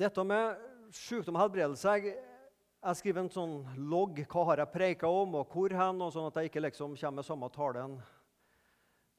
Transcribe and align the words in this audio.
Dette 0.00 0.22
med 0.24 0.60
sykdom 0.96 1.36
og 1.36 1.42
helbredelse 1.42 1.92
Jeg, 1.98 2.14
jeg 2.80 2.96
skriver 2.96 3.20
en 3.20 3.32
sånn 3.32 3.56
logg. 3.90 4.22
Hva 4.32 4.44
har 4.48 4.62
jeg 4.62 4.72
preika 4.72 5.08
om, 5.12 5.34
og 5.36 5.50
hvor 5.52 5.74
hen? 5.76 5.98
og 6.00 6.14
Sånn 6.14 6.28
at 6.30 6.38
jeg 6.40 6.48
ikke 6.48 6.62
liksom 6.64 6.94
kommer 6.96 7.18
med 7.20 7.26
samme 7.26 7.50
talen 7.52 7.98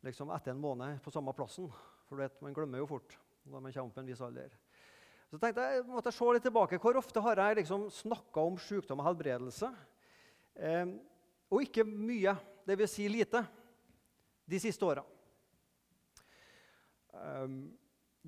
liksom 0.02 0.32
etter 0.34 0.56
en 0.56 0.64
måned 0.64 0.98
på 1.06 1.14
samme 1.14 1.36
plassen. 1.38 1.68
For 2.08 2.18
du 2.18 2.24
vet, 2.24 2.40
man 2.42 2.56
glemmer 2.58 2.82
jo 2.82 2.88
fort 2.90 3.14
når 3.44 3.62
man 3.62 3.76
kommer 3.76 3.92
opp 3.92 4.00
en 4.02 4.10
viss 4.10 4.24
alder. 4.26 4.56
Så 5.30 5.38
tenkte 5.44 5.68
jeg 5.70 5.86
måtte 5.86 6.16
se 6.16 6.32
litt 6.34 6.48
tilbake. 6.50 6.82
Hvor 6.82 6.98
ofte 6.98 7.24
har 7.28 7.44
jeg 7.44 7.60
liksom 7.62 7.86
snakka 7.94 8.48
om 8.50 8.58
sykdom 8.66 9.06
og 9.06 9.10
helbredelse? 9.12 9.70
Eh, 10.58 10.96
og 11.54 11.68
ikke 11.68 11.86
mye, 11.86 12.34
dvs. 12.66 12.98
Si 12.98 13.06
lite, 13.06 13.44
de 14.50 14.64
siste 14.66 14.90
åra. 14.90 15.06
Eh, 17.14 17.48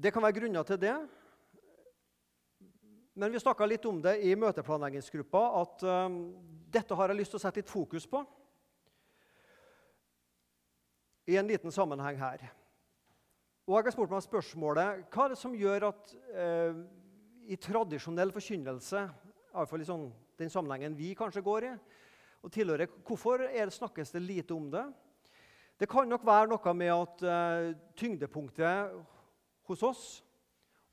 det 0.06 0.14
kan 0.14 0.30
være 0.30 0.38
grunner 0.44 0.70
til 0.70 0.82
det. 0.86 0.96
Men 3.14 3.32
vi 3.32 3.40
snakka 3.40 3.66
litt 3.70 3.84
om 3.86 4.00
det 4.02 4.16
i 4.26 4.34
møteplanleggingsgruppa, 4.40 5.42
at 5.62 5.84
um, 5.86 6.16
dette 6.74 6.96
har 6.98 7.12
jeg 7.12 7.20
lyst 7.20 7.36
til 7.36 7.38
å 7.38 7.44
sette 7.44 7.62
litt 7.62 7.70
fokus 7.70 8.08
på 8.10 8.24
i 11.30 11.38
en 11.40 11.48
liten 11.48 11.72
sammenheng 11.72 12.18
her. 12.20 12.42
Og 13.64 13.78
jeg 13.78 13.86
har 13.86 13.96
spurt 13.96 14.12
meg 14.12 14.26
spørsmålet 14.26 15.06
hva 15.14 15.28
er 15.28 15.32
det 15.32 15.40
som 15.40 15.54
gjør 15.56 15.86
at 15.88 16.16
eh, 16.36 16.82
i 17.48 17.56
tradisjonell 17.56 18.34
forkynnelse, 18.36 19.06
iallfall 19.54 19.86
i 19.86 19.88
sånn, 19.88 20.10
den 20.42 20.52
sammenhengen 20.52 20.98
vi 20.98 21.14
kanskje 21.16 21.46
går 21.46 21.70
i, 21.70 21.72
og 22.44 22.52
tilhører, 22.52 22.92
hvorfor 23.08 23.46
det, 23.46 23.70
snakkes 23.72 24.12
det 24.12 24.24
lite 24.26 24.58
om 24.58 24.68
det? 24.74 24.84
Det 25.80 25.88
kan 25.88 26.10
nok 26.12 26.26
være 26.28 26.52
noe 26.52 26.76
med 26.76 26.92
at 26.92 27.24
eh, 27.24 27.70
tyngdepunktet 27.96 28.98
hos 29.70 29.86
oss 29.88 30.04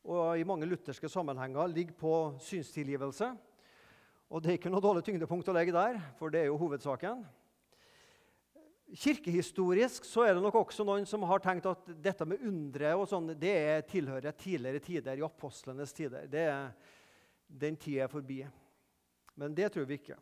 og 0.06 0.38
i 0.40 0.46
mange 0.48 0.68
lutherske 0.68 1.08
sammenhenger 1.12 1.68
ligger 1.70 1.96
på 1.98 2.14
synstilgivelse. 2.40 3.28
Og 4.30 4.42
det 4.42 4.52
er 4.52 4.58
ikke 4.60 4.70
noe 4.72 4.82
dårlig 4.84 5.02
tyngdepunkt 5.04 5.50
å 5.50 5.54
legge 5.56 5.74
der, 5.74 5.98
for 6.18 6.32
det 6.32 6.44
er 6.44 6.48
jo 6.48 6.58
hovedsaken. 6.60 7.24
Kirkehistorisk 8.90 10.06
så 10.06 10.24
er 10.26 10.34
det 10.34 10.42
nok 10.42 10.56
også 10.62 10.86
noen 10.86 11.04
som 11.06 11.22
har 11.30 11.42
tenkt 11.42 11.68
at 11.70 11.90
dette 12.02 12.26
med 12.26 12.42
undre 12.46 12.94
og 12.98 13.06
sånn, 13.10 13.34
det 13.38 13.86
tilhører 13.90 14.34
tidligere 14.34 14.82
tider, 14.82 15.20
i 15.20 15.26
apostlenes 15.26 15.94
tider. 15.94 16.26
Det 16.30 16.46
er, 16.48 16.72
den 17.46 17.78
tida 17.78 18.06
er 18.06 18.12
forbi. 18.12 18.40
Men 19.38 19.54
det 19.54 19.70
tror 19.74 19.86
vi 19.86 20.00
ikke. 20.00 20.18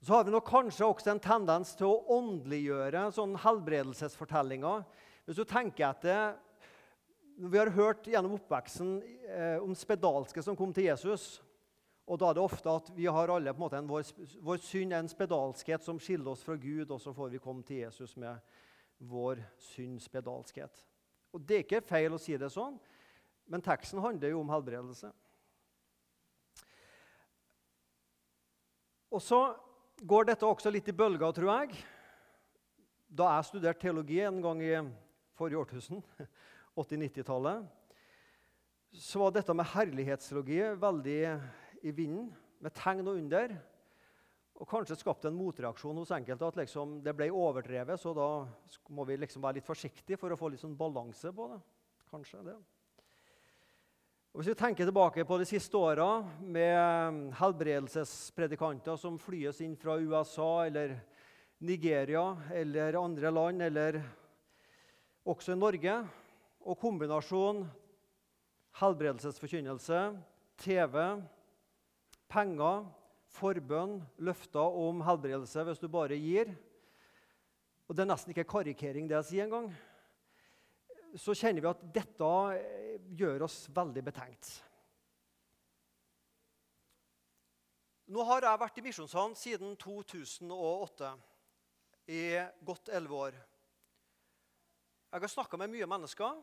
Så 0.00 0.14
har 0.14 0.24
vi 0.24 0.32
nok 0.32 0.46
kanskje 0.48 0.86
også 0.86 1.12
en 1.12 1.20
tendens 1.20 1.74
til 1.76 1.90
å 1.90 2.16
åndeliggjøre 2.16 3.10
sånn 3.12 3.34
helbredelsesfortellinger. 3.42 4.86
Hvis 5.28 5.40
du 5.40 5.44
tenker 5.44 5.90
etter 5.90 6.38
vi 7.40 7.58
har 7.58 7.70
hørt 7.72 8.04
gjennom 8.04 8.34
oppveksten 8.36 8.98
eh, 9.24 9.62
om 9.64 9.72
spedalske 9.76 10.42
som 10.44 10.56
kom 10.58 10.74
til 10.76 10.90
Jesus. 10.90 11.38
Og 12.10 12.18
da 12.20 12.28
er 12.28 12.36
det 12.36 12.42
ofte 12.42 12.72
at 12.74 12.90
vi 12.92 13.06
har 13.08 13.32
alle 13.32 13.54
på 13.54 13.62
en 13.62 13.64
måte 13.64 13.78
en, 13.80 13.88
vår, 13.88 14.04
vår 14.44 14.60
synd 14.60 14.92
er 14.92 15.00
en 15.00 15.08
spedalskhet 15.08 15.86
som 15.86 16.00
skiller 16.02 16.34
oss 16.34 16.42
fra 16.44 16.58
Gud, 16.60 16.90
og 16.90 17.00
så 17.00 17.14
får 17.16 17.30
vi 17.32 17.40
komme 17.40 17.64
til 17.64 17.84
Jesus 17.84 18.12
med 18.20 18.42
vår 19.08 19.40
synds 19.70 20.10
spedalskhet. 20.10 20.82
Og 21.32 21.40
Det 21.40 21.56
er 21.56 21.64
ikke 21.64 21.80
feil 21.86 22.12
å 22.12 22.20
si 22.20 22.36
det 22.36 22.50
sånn, 22.52 22.76
men 23.48 23.64
teksten 23.64 24.02
handler 24.04 24.34
jo 24.34 24.42
om 24.42 24.52
helbredelse. 24.52 25.08
Og 29.10 29.22
så 29.24 29.40
går 30.06 30.28
dette 30.28 30.46
også 30.46 30.70
litt 30.70 30.92
i 30.92 30.96
bølger, 30.96 31.32
tror 31.34 31.54
jeg. 31.54 31.80
Da 33.08 33.32
jeg 33.36 33.48
studerte 33.48 33.86
teologi 33.86 34.20
en 34.22 34.42
gang 34.44 34.60
i 34.62 34.76
forrige 35.38 35.64
årtusen, 35.64 36.04
80-90-tallet, 36.82 37.66
så 38.90 39.20
var 39.22 39.34
dette 39.34 39.54
med 39.54 39.68
herlighetsteologi 39.70 40.60
veldig 40.80 41.18
i 41.86 41.92
vinden, 41.94 42.30
med 42.60 42.74
tegn 42.76 43.06
og 43.06 43.20
under. 43.20 43.54
Og 44.60 44.68
kanskje 44.68 44.98
skapte 45.00 45.30
en 45.30 45.38
motreaksjon 45.38 45.96
hos 45.96 46.10
enkelte 46.12 46.48
at 46.50 46.58
liksom 46.60 46.98
det 47.04 47.14
ble 47.16 47.30
overdrevet, 47.32 47.96
så 48.00 48.12
da 48.16 48.26
må 48.92 49.06
vi 49.08 49.16
liksom 49.16 49.40
være 49.44 49.60
litt 49.60 49.68
forsiktige 49.68 50.20
for 50.20 50.34
å 50.34 50.36
få 50.40 50.50
litt 50.52 50.60
sånn 50.60 50.76
balanse 50.76 51.32
på 51.32 51.48
det. 51.54 51.60
Kanskje 52.10 52.42
det. 52.50 52.58
Og 54.30 54.42
hvis 54.42 54.52
vi 54.52 54.58
tenker 54.60 54.86
tilbake 54.86 55.24
på 55.26 55.38
de 55.40 55.46
siste 55.48 55.74
åra 55.74 56.20
med 56.38 57.32
helbredelsespredikanter 57.40 58.98
som 59.00 59.16
flyes 59.18 59.58
inn 59.64 59.74
fra 59.78 59.96
USA 59.98 60.66
eller 60.68 60.98
Nigeria 61.66 62.36
eller 62.54 62.98
andre 63.00 63.32
land, 63.34 63.64
eller 63.66 63.98
også 65.26 65.56
i 65.56 65.58
Norge, 65.58 65.96
og 66.60 66.78
kombinasjon 66.80 67.64
helbredelsesforkynnelse, 68.80 70.00
TV, 70.60 70.96
penger, 72.30 72.88
forbønn, 73.30 74.00
løfter 74.22 74.80
om 74.82 75.02
helbredelse 75.06 75.64
hvis 75.66 75.82
du 75.82 75.88
bare 75.90 76.18
gir 76.18 76.50
Og 77.88 77.96
det 77.96 78.04
er 78.04 78.10
nesten 78.12 78.30
ikke 78.30 78.46
karikering, 78.46 79.08
det 79.10 79.16
jeg 79.16 79.26
sier 79.26 79.48
engang. 79.48 79.64
Så 81.18 81.34
kjenner 81.34 81.64
vi 81.64 81.70
at 81.72 81.80
dette 81.90 82.28
gjør 83.18 83.48
oss 83.48 83.64
veldig 83.74 84.04
betenkt. 84.06 84.50
Nå 88.14 88.22
har 88.26 88.46
jeg 88.46 88.60
vært 88.62 88.78
i 88.78 88.84
Misjonssand 88.86 89.34
siden 89.38 89.74
2008, 89.78 91.10
i 92.14 92.22
godt 92.66 92.94
elleve 92.94 93.18
år. 93.26 93.40
Jeg 95.10 95.20
har 95.20 95.30
snakka 95.32 95.58
med 95.58 95.72
mye 95.72 95.86
mennesker. 95.90 96.36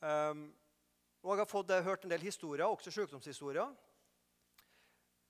Um, 0.00 0.46
og 1.22 1.34
jeg 1.34 1.42
har 1.42 1.50
fått, 1.50 1.70
eh, 1.70 1.84
hørt 1.84 2.04
en 2.04 2.10
del 2.10 2.24
historier, 2.24 2.64
også 2.64 2.90
sykdomshistorier. 2.90 3.74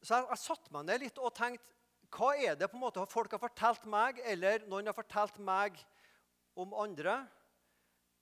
Så 0.03 0.15
jeg, 0.15 0.27
jeg 0.31 0.39
satte 0.39 0.73
meg 0.73 0.87
ned 0.87 1.03
litt 1.03 1.19
og 1.19 1.35
tenkte 1.35 1.75
hva 2.13 2.31
er 2.37 2.55
det 2.57 2.69
på 2.71 2.77
en 2.77 2.85
måte 2.85 3.05
folk 3.11 3.33
har 3.33 3.41
fortalt 3.41 3.85
meg, 3.89 4.21
eller 4.25 4.63
noen 4.69 4.87
har 4.87 4.97
fortalt 4.97 5.39
meg 5.41 5.79
om 6.55 6.75
andre, 6.79 7.27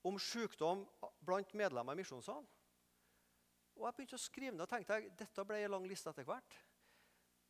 om 0.07 0.19
sykdom 0.19 0.87
blant 1.27 1.53
medlemmer 1.59 1.99
i 1.99 2.01
Misjonssalen? 2.01 2.47
Og 3.77 3.87
jeg 3.87 3.97
begynte 3.97 4.17
å 4.17 4.23
skrive 4.23 4.55
ned 4.55 4.65
og 4.65 4.71
tenkte 4.71 4.97
jeg, 4.97 5.13
dette 5.19 5.45
ble 5.45 5.61
en 5.61 5.75
lang 5.77 5.89
liste 5.91 6.09
etter 6.09 6.25
hvert. 6.29 6.61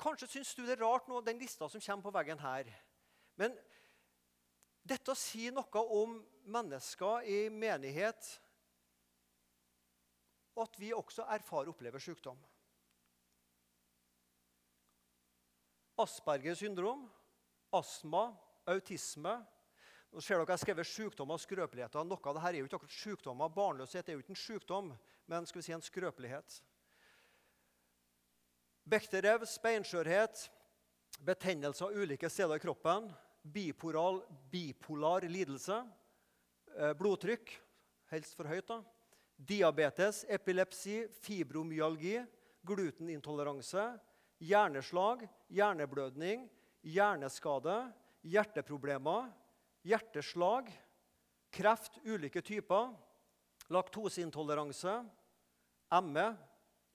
Kanskje 0.00 0.30
syns 0.34 0.54
du 0.56 0.64
det 0.64 0.78
er 0.78 0.82
rart 0.82 1.06
nå, 1.10 1.20
den 1.22 1.38
lista 1.38 1.68
som 1.68 1.82
kommer 1.84 2.08
på 2.08 2.16
veggen 2.18 2.42
her. 2.42 2.70
Men 3.38 3.54
dette 4.86 5.14
sier 5.18 5.52
noe 5.54 5.82
om 5.94 6.16
mennesker 6.50 7.26
i 7.28 7.40
menighet, 7.52 8.30
og 10.56 10.64
at 10.66 10.80
vi 10.80 10.90
også 10.92 11.24
erfarer 11.30 11.70
og 11.70 11.76
opplever 11.76 12.02
sykdom. 12.02 12.38
Aspergers 16.00 16.60
syndrom, 16.62 17.04
astma, 17.76 18.30
autisme. 18.68 19.34
Nå 20.10 20.22
ser 20.24 20.40
dere 20.40 20.48
Jeg 20.48 20.56
har 20.56 20.62
skrevet 20.64 20.88
sykdommer 20.90 21.36
og 21.36 21.42
skrøpeligheter. 21.44 22.04
Noe 22.04 22.18
av 22.24 22.36
dette 22.36 22.50
er 22.50 22.58
jo 22.58 22.66
ikke 22.66 22.80
akkurat 22.80 22.96
sykdommer. 22.96 23.52
Barnløshet 23.54 24.08
er 24.08 24.16
jo 24.16 24.24
ikke 24.24 24.34
en 24.34 24.42
sykdom, 24.42 24.92
men 25.30 25.46
skal 25.46 25.60
vi 25.60 25.66
si 25.68 25.74
en 25.76 25.84
skrøpelighet. 25.84 26.56
Bekterevs, 28.90 29.58
beinskjørhet, 29.62 30.48
betennelser 31.22 31.94
ulike 31.94 32.30
steder 32.32 32.58
i 32.58 32.62
kroppen, 32.64 33.10
bipolar, 33.42 34.22
bipolar 34.52 35.22
lidelse, 35.22 35.84
eh, 36.76 36.92
blodtrykk, 36.92 37.52
helst 38.10 38.36
for 38.36 38.48
høyt, 38.50 38.68
da, 38.68 38.80
diabetes, 39.36 40.24
epilepsi, 40.28 41.06
fibromyalgi, 41.22 42.18
glutenintoleranse, 42.66 43.86
hjerneslag, 44.40 45.24
hjerneblødning, 45.48 46.48
hjerneskade, 46.84 47.76
hjerteproblemer, 48.22 49.30
hjerteslag, 49.86 50.68
kreft 51.50 51.98
ulike 52.04 52.42
typer, 52.44 52.92
laktoseintoleranse, 53.70 55.00
ME, 56.04 56.26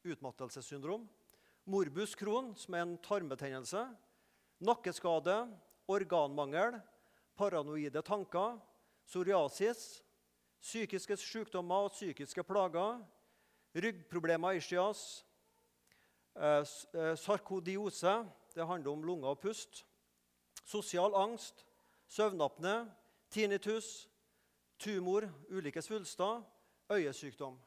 utmattelsessyndrom, 0.06 1.08
morbus 1.66 2.14
Crohn, 2.16 2.54
som 2.56 2.76
er 2.78 2.86
en 2.86 2.98
tarmbetennelse, 3.04 3.82
nakkeskade, 4.64 5.48
organmangel, 5.88 6.82
paranoide 7.36 8.02
tanker, 8.02 8.60
psoriasis, 9.06 10.04
psykiske 10.62 11.18
sykdommer 11.18 11.88
og 11.88 11.92
psykiske 11.92 12.44
plager, 12.44 13.04
ryggproblemer, 13.76 14.58
ischias, 14.58 15.26
eh, 16.36 16.66
eh, 16.94 17.16
sarkodiose, 17.18 18.26
det 18.56 18.68
handler 18.68 18.92
om 18.92 19.04
lunger 19.04 19.28
og 19.28 19.40
pust, 19.40 19.86
sosial 20.66 21.14
angst, 21.16 21.66
søvnapne, 22.08 22.92
tinnitus, 23.30 24.08
tumor, 24.80 25.30
ulike 25.50 25.82
svulster, 25.82 26.44
øyesykdom. 26.92 27.60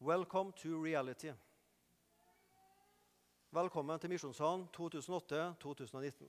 Welcome 0.00 0.52
to 0.52 0.68
reality. 0.84 1.32
Velkommen 3.50 3.98
til 3.98 4.12
Misjonssalen 4.12 4.68
2008-2019. 4.76 6.26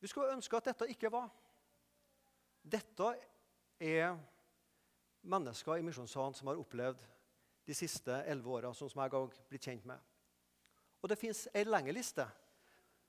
Vi 0.00 0.10
skulle 0.12 0.34
ønske 0.34 0.58
at 0.58 0.66
dette 0.68 0.88
ikke 0.92 1.08
var. 1.08 1.30
Dette 2.60 3.06
er 3.80 4.18
mennesker 5.24 5.80
i 5.80 5.86
Misjonssalen 5.86 6.36
som 6.36 6.50
har 6.52 6.60
opplevd 6.60 7.00
de 7.64 7.78
siste 7.78 8.18
elleve 8.28 8.52
åra, 8.58 8.74
sånn 8.76 8.92
som 8.92 9.00
jeg 9.00 9.14
har 9.16 9.32
blitt 9.48 9.70
kjent 9.70 9.88
med. 9.88 10.04
Og 11.00 11.08
det 11.08 11.18
fins 11.22 11.46
ei 11.56 11.64
lengre 11.64 11.96
liste. 11.96 12.28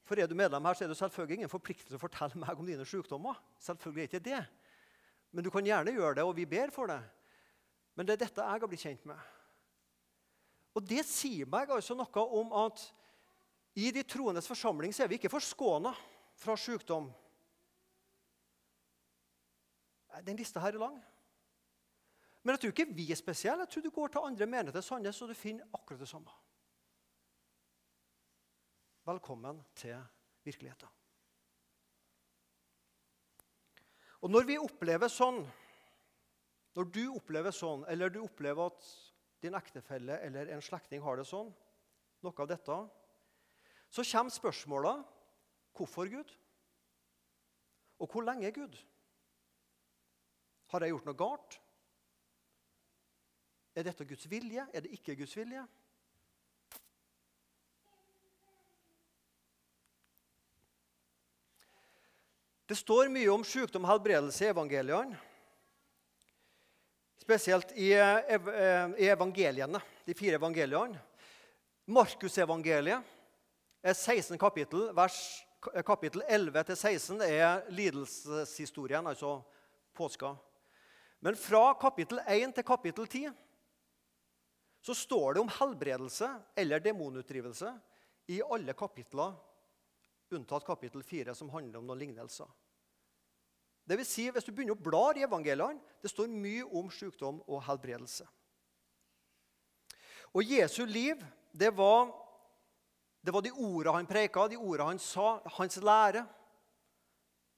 For 0.07 0.16
er 0.16 0.31
du 0.31 0.38
medlem 0.39 0.63
her, 0.63 0.80
så 0.80 0.88
er 0.88 0.94
det 0.94 1.00
selvfølgelig 1.01 1.42
ingen 1.42 1.51
forpliktelse 1.57 2.00
å 2.00 2.06
fortelle 2.06 2.39
meg 2.39 2.56
om 2.56 2.72
dine 2.72 2.88
sykdommer. 2.88 3.44
Selvfølgelig 3.68 4.06
er 4.06 4.13
ikke 4.13 4.25
det. 4.31 4.42
Men 5.36 5.44
du 5.44 5.51
kan 5.51 5.68
gjerne 5.68 6.00
gjøre 6.00 6.22
det, 6.22 6.24
og 6.24 6.39
vi 6.39 6.48
ber 6.56 6.72
for 6.72 6.88
det. 6.88 7.01
Men 8.00 8.07
det 8.07 8.16
er 8.16 8.25
dette 8.30 8.48
jeg 8.48 8.63
har 8.63 8.72
blitt 8.72 8.88
kjent 8.88 9.12
med. 9.12 9.19
Og 10.75 10.83
det 10.88 11.03
sier 11.07 11.50
meg 11.51 11.71
altså 11.73 11.95
noe 11.97 12.25
om 12.39 12.53
at 12.63 12.83
i 13.75 13.91
de 13.95 14.03
troendes 14.07 14.47
forsamling 14.47 14.94
så 14.95 15.03
er 15.03 15.12
vi 15.12 15.19
ikke 15.19 15.31
forskåna 15.31 15.91
fra 16.39 16.56
sykdom. 16.59 17.09
Den 20.27 20.39
lista 20.39 20.59
her 20.63 20.75
er 20.75 20.83
lang. 20.83 20.97
Men 22.41 22.56
jeg 22.56 22.62
tror 22.62 22.73
ikke 22.73 22.95
vi 22.97 23.12
er 23.13 23.19
spesielle. 23.19 23.63
Jeg 23.63 23.73
tror 23.73 23.83
du 23.85 23.94
går 23.94 24.13
til 24.13 24.25
andre 24.27 24.47
menigheter 24.50 24.81
i 24.81 24.85
Sandnes, 24.85 25.21
og 25.21 25.29
du 25.29 25.38
finner 25.38 25.68
akkurat 25.77 26.01
det 26.01 26.09
samme. 26.09 26.33
Velkommen 29.06 29.62
til 29.75 29.97
virkeligheten. 30.44 30.89
Og 34.21 34.29
når 34.29 34.45
vi 34.45 34.57
opplever 34.62 35.09
sånn, 35.09 35.39
når 36.77 36.89
du 36.94 37.03
opplever 37.09 37.53
sånn, 37.56 37.85
eller 37.89 38.13
du 38.13 38.19
opplever 38.21 38.69
at 38.69 38.89
din 39.42 39.58
ektefelle 39.58 40.20
eller 40.26 40.52
en 40.54 40.64
slektning 40.64 41.02
har 41.04 41.18
det 41.18 41.26
sånn, 41.28 41.50
noe 42.22 42.44
av 42.44 42.50
dette, 42.52 42.78
så 43.92 44.06
kommer 44.06 44.34
spørsmålet 44.34 45.04
hvorfor 45.76 46.10
Gud? 46.12 46.32
Og 48.02 48.10
hvor 48.10 48.26
lenge 48.26 48.52
Gud? 48.54 48.78
Har 50.72 50.86
jeg 50.86 50.94
gjort 50.94 51.10
noe 51.10 51.18
galt? 51.20 51.58
Er 53.76 53.88
dette 53.88 54.08
Guds 54.08 54.28
vilje? 54.32 54.64
Er 54.74 54.84
det 54.84 54.94
ikke 54.96 55.16
Guds 55.20 55.36
vilje? 55.38 55.64
Det 62.72 62.78
står 62.80 63.10
mye 63.12 63.28
om 63.34 63.44
sykdom 63.44 63.84
og 63.84 63.92
helbredelse 63.92 64.46
i 64.46 64.52
evangeliene. 64.54 65.18
Spesielt 67.31 67.72
i, 67.72 67.94
eh, 67.94 68.89
i 68.98 69.07
evangeliene, 69.07 69.80
de 70.04 70.13
fire 70.13 70.36
evangeliene. 70.36 71.00
Markusevangeliet 71.88 73.06
er 73.81 73.94
16 73.94 74.36
kapittel. 74.38 74.89
Vers, 74.92 75.45
kapittel 75.88 76.25
11-16 76.28 77.24
er 77.24 77.63
lidelseshistorien, 77.72 79.07
altså 79.07 79.38
påska. 79.95 80.33
Men 81.24 81.39
fra 81.39 81.72
kapittel 81.80 82.19
1 82.28 82.51
til 82.57 82.68
kapittel 82.68 83.07
10 83.07 83.31
så 84.83 84.98
står 84.98 85.38
det 85.38 85.45
om 85.45 85.56
helbredelse 85.56 86.33
eller 86.57 86.83
demonutdrivelse 86.83 87.72
i 88.28 88.42
alle 88.44 88.75
kapitler, 88.75 89.39
unntatt 90.36 90.68
kapittel 90.68 91.04
4, 91.04 91.31
som 91.36 91.56
handler 91.56 91.80
om 91.80 91.88
noen 91.88 92.04
lignelser. 92.04 92.51
Det 93.92 93.98
vil 94.00 94.08
si, 94.08 94.30
Hvis 94.32 94.46
du 94.48 94.54
begynner 94.56 94.78
å 94.78 94.80
bla 94.80 95.10
i 95.20 95.26
evangeliene, 95.26 95.82
det 96.00 96.08
står 96.08 96.30
mye 96.32 96.64
om 96.80 96.88
sykdom 96.88 97.42
og 97.44 97.60
helbredelse. 97.66 98.24
Og 100.32 100.48
Jesu 100.48 100.86
liv, 100.88 101.20
det 101.52 101.74
var, 101.76 102.08
det 103.20 103.34
var 103.36 103.44
de 103.44 103.52
ordene 103.52 103.98
han 103.98 104.08
preka, 104.08 104.48
de 104.48 104.56
ordene 104.56 104.94
han 104.94 105.04
sa, 105.04 105.42
hans 105.58 105.76
lære. 105.84 106.24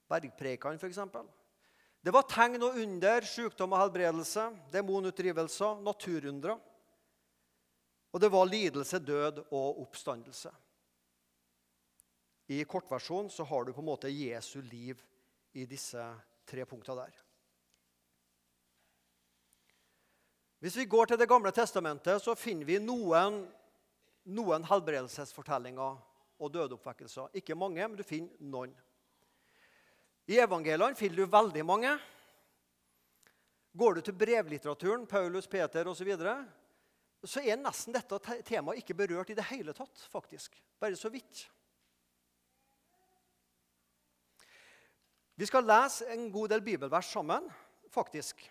Bergprekene, 0.09 0.81
f.eks. 0.81 1.03
Det 2.01 2.17
var 2.17 2.25
tegn 2.25 2.65
og 2.65 2.81
under, 2.81 3.29
sykdom 3.29 3.77
og 3.77 3.83
helbredelse, 3.83 4.49
demonutdrivelser, 4.73 5.85
naturundre. 5.85 6.57
Og 8.09 8.25
det 8.25 8.33
var 8.33 8.49
lidelse, 8.49 8.97
død 8.97 9.45
og 9.51 9.85
oppstandelse. 9.85 10.49
I 12.49 12.63
kortversjon 12.65 13.29
så 13.29 13.45
har 13.45 13.69
du 13.69 13.75
på 13.75 13.85
en 13.85 13.91
måte 13.93 14.09
Jesu 14.09 14.63
liv 14.65 14.97
i 15.53 15.65
disse 15.69 16.01
tre 16.49 16.65
punktene 16.65 17.05
der. 17.05 17.19
Hvis 20.63 20.77
vi 20.79 20.85
går 20.87 21.11
til 21.11 21.19
Det 21.19 21.27
gamle 21.27 21.51
testamentet, 21.51 22.21
så 22.23 22.35
finner 22.39 22.65
vi 22.65 22.79
noen, 22.79 23.41
noen 24.31 24.63
helbredelsesfortellinger 24.63 25.97
og 26.39 26.53
dødeoppvekkelser. 26.53 27.33
Ikke 27.35 27.55
mange, 27.55 27.83
men 27.83 27.97
du 27.99 28.03
finner 28.07 28.31
noen. 28.39 28.71
I 30.31 30.39
evangeliene 30.39 30.95
finner 30.95 31.19
du 31.19 31.27
veldig 31.27 31.65
mange. 31.67 31.91
Går 33.75 33.97
du 33.97 34.01
til 34.05 34.15
brevlitteraturen, 34.15 35.07
Paulus, 35.09 35.47
Peter 35.51 35.87
osv., 35.89 35.99
så, 35.99 36.07
videre, 36.07 36.37
så 37.25 37.41
er 37.43 37.59
nesten 37.59 37.95
dette 37.95 38.19
temaet 38.47 38.83
ikke 38.83 38.95
berørt 38.95 39.33
i 39.33 39.37
det 39.37 39.49
hele 39.49 39.73
tatt. 39.75 40.07
faktisk. 40.11 40.55
Bare 40.79 40.95
så 40.95 41.09
vidt. 41.11 41.47
Vi 45.35 45.45
skal 45.49 45.65
lese 45.65 46.05
en 46.13 46.27
god 46.31 46.51
del 46.53 46.61
bibelvers 46.61 47.09
sammen, 47.09 47.47
faktisk. 47.89 48.43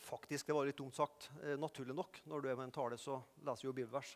Faktisk, 0.00 0.46
det 0.46 0.54
var 0.56 0.64
litt 0.64 0.78
dumt 0.78 0.96
sagt. 0.96 1.28
Eh, 1.42 1.58
naturlig 1.60 1.94
nok. 1.96 2.22
Når 2.24 2.40
du 2.40 2.48
er 2.48 2.56
med 2.56 2.70
en 2.70 2.76
tale, 2.76 2.96
så 2.96 3.18
leser 3.44 3.66
du 3.66 3.68
jo 3.68 3.74
bibelvers. 3.76 4.14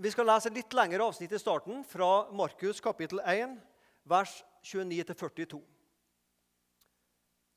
Vi 0.00 0.12
skal 0.12 0.28
lese 0.28 0.48
et 0.48 0.56
litt 0.56 0.76
lengre 0.76 1.04
avsnitt 1.04 1.32
i 1.32 1.40
starten, 1.40 1.82
fra 1.84 2.28
Markus 2.32 2.80
kapittel 2.80 3.20
1, 3.20 3.58
vers 4.08 4.32
29-42. 4.64 5.60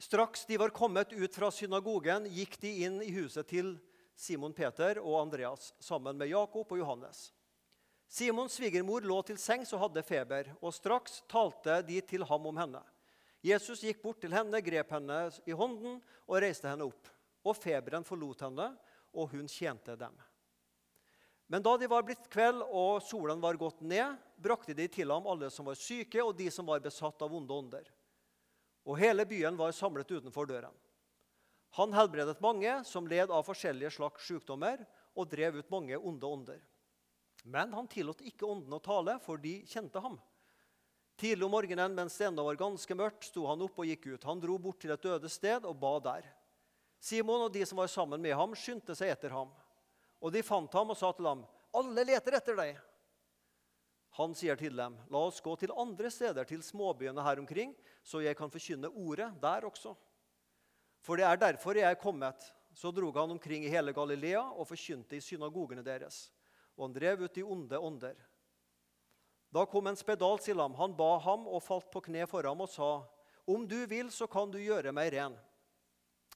Straks 0.01 0.45
de 0.50 0.57
var 0.57 0.74
kommet 0.75 1.13
ut 1.13 1.36
fra 1.36 1.51
synagogen, 1.53 2.25
gikk 2.31 2.57
de 2.59 2.71
inn 2.88 3.01
i 3.06 3.12
huset 3.15 3.48
til 3.48 3.75
Simon 4.18 4.56
Peter 4.56 5.00
og 5.00 5.21
Andreas 5.21 5.71
sammen 5.80 6.18
med 6.18 6.31
Jakob 6.31 6.71
og 6.71 6.80
Johannes. 6.80 7.30
Simons 8.11 8.57
svigermor 8.57 9.05
lå 9.07 9.21
til 9.23 9.37
sengs 9.39 9.69
og 9.71 9.85
hadde 9.85 10.01
feber, 10.03 10.49
og 10.59 10.73
straks 10.75 11.21
talte 11.31 11.77
de 11.87 12.01
til 12.03 12.25
ham 12.27 12.49
om 12.49 12.57
henne. 12.59 12.81
Jesus 13.39 13.85
gikk 13.87 14.01
bort 14.03 14.19
til 14.19 14.33
henne, 14.35 14.59
grep 14.59 14.91
henne 14.91 15.19
i 15.47 15.55
hånden 15.55 16.01
og 16.27 16.41
reiste 16.43 16.67
henne 16.67 16.89
opp. 16.89 17.07
Og 17.47 17.55
feberen 17.55 18.03
forlot 18.05 18.43
henne, 18.43 18.67
og 19.15 19.31
hun 19.31 19.47
tjente 19.47 19.95
dem. 19.95 20.17
Men 21.51 21.63
da 21.63 21.77
de 21.79 21.87
var 21.91 22.03
blitt 22.07 22.27
kveld 22.31 22.61
og 22.67 22.99
solen 23.03 23.39
var 23.43 23.59
gått 23.59 23.79
ned, 23.79 24.19
brakte 24.35 24.75
de 24.75 24.89
til 24.91 25.11
ham 25.11 25.25
alle 25.31 25.47
som 25.51 25.71
var 25.71 25.79
syke, 25.79 26.19
og 26.19 26.35
de 26.35 26.49
som 26.51 26.67
var 26.67 26.83
besatt 26.83 27.23
av 27.23 27.31
vonde 27.31 27.55
ånder. 27.55 27.87
Og 28.87 28.99
hele 28.99 29.23
byen 29.27 29.55
var 29.59 29.71
samlet 29.75 30.11
utenfor 30.11 30.51
døren. 30.51 30.75
Han 31.79 31.95
helbredet 31.95 32.43
mange 32.43 32.75
som 32.88 33.07
led 33.07 33.31
av 33.31 33.47
forskjellige 33.47 33.95
slags 33.95 34.27
sykdommer, 34.27 34.83
og 35.15 35.31
drev 35.31 35.59
ut 35.59 35.71
mange 35.71 35.95
onde 35.95 36.27
ånder. 36.27 36.62
Men 37.41 37.74
han 37.74 37.88
tillot 37.89 38.21
ikke 38.21 38.45
ånden 38.45 38.74
å 38.74 38.81
tale, 38.83 39.17
for 39.24 39.41
de 39.41 39.62
kjente 39.67 40.01
ham. 40.01 40.19
Tidlig 41.21 41.45
om 41.45 41.53
morgenen 41.53 41.93
mens 41.93 42.17
det 42.17 42.27
ennå 42.29 42.43
var 42.45 42.60
ganske 42.60 42.95
mørkt, 42.98 43.27
sto 43.29 43.45
han 43.50 43.62
opp 43.62 43.79
og 43.81 43.89
gikk 43.89 44.07
ut. 44.13 44.27
Han 44.29 44.39
dro 44.41 44.57
bort 44.62 44.79
til 44.81 44.93
et 44.93 45.05
øde 45.05 45.29
sted 45.29 45.65
og 45.69 45.77
ba 45.81 45.98
der. 46.01 46.29
Simon 47.01 47.48
og 47.48 47.53
de 47.53 47.65
som 47.65 47.81
var 47.81 47.89
sammen 47.89 48.21
med 48.21 48.33
ham, 48.38 48.53
skyndte 48.57 48.95
seg 48.98 49.13
etter 49.13 49.33
ham. 49.33 49.51
Og 50.21 50.33
de 50.33 50.43
fant 50.45 50.74
ham 50.77 50.93
og 50.93 50.98
sa 50.98 51.12
til 51.17 51.25
ham, 51.25 51.45
'Alle 51.74 52.05
leter 52.05 52.38
etter 52.38 52.55
deg.' 52.55 52.79
Han 54.17 54.36
sier 54.36 54.55
til 54.55 54.75
dem, 54.75 54.98
'La 55.10 55.17
oss 55.27 55.41
gå 55.41 55.55
til 55.57 55.71
andre 55.71 56.12
steder, 56.12 56.43
til 56.43 56.62
småbyene 56.62 57.24
her 57.24 57.39
omkring, 57.39 57.75
så 58.03 58.21
jeg 58.21 58.38
kan 58.38 58.51
forkynne 58.51 58.89
ordet 58.89 59.41
der 59.41 59.62
også.' 59.65 59.95
For 61.01 61.15
det 61.17 61.25
er 61.25 61.38
derfor 61.38 61.74
jeg 61.74 61.89
er 61.89 62.01
kommet. 62.01 62.38
Så 62.74 62.91
drog 62.91 63.15
han 63.15 63.31
omkring 63.31 63.65
i 63.65 63.69
hele 63.69 63.93
Galilea 63.93 64.41
og 64.41 64.67
forkynte 64.67 65.15
i 65.15 65.19
synagogene 65.19 65.83
deres 65.83 66.31
og 66.81 66.88
han 66.88 66.95
drev 66.97 67.21
ut 67.21 67.35
de 67.38 67.43
onde 67.45 67.77
ånder. 67.77 68.15
Da 69.53 69.67
kom 69.69 69.85
en 69.85 70.00
spedalsk 70.00 70.47
til 70.47 70.57
ham. 70.57 70.73
Han 70.79 70.95
ba 70.97 71.19
ham 71.21 71.43
og 71.45 71.61
falt 71.61 71.91
på 71.93 72.01
kne 72.07 72.25
for 72.25 72.47
ham 72.47 72.61
og 72.61 72.69
sa, 72.69 73.05
'Om 73.45 73.67
du 73.67 73.85
vil, 73.85 74.09
så 74.11 74.27
kan 74.27 74.50
du 74.50 74.57
gjøre 74.57 74.91
meg 74.91 75.13
ren.' 75.13 75.38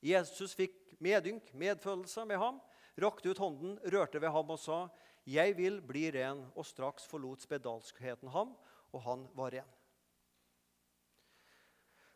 Jesus 0.01 0.53
fikk 0.53 0.99
medynk, 0.99 1.53
medfølelse 1.53 2.25
med 2.25 2.37
ham, 2.37 2.61
rakte 2.97 3.29
ut 3.29 3.37
hånden, 3.37 3.79
rørte 3.79 4.21
ved 4.21 4.29
ham 4.29 4.49
og 4.49 4.59
sa, 4.59 4.89
'Jeg 5.25 5.57
vil 5.57 5.81
bli 5.81 6.11
ren.' 6.11 6.51
Og 6.55 6.65
straks 6.65 7.05
forlot 7.05 7.41
spedalskheten 7.41 8.29
ham, 8.29 8.55
og 8.93 9.01
han 9.01 9.27
var 9.33 9.51
ren. 9.51 9.71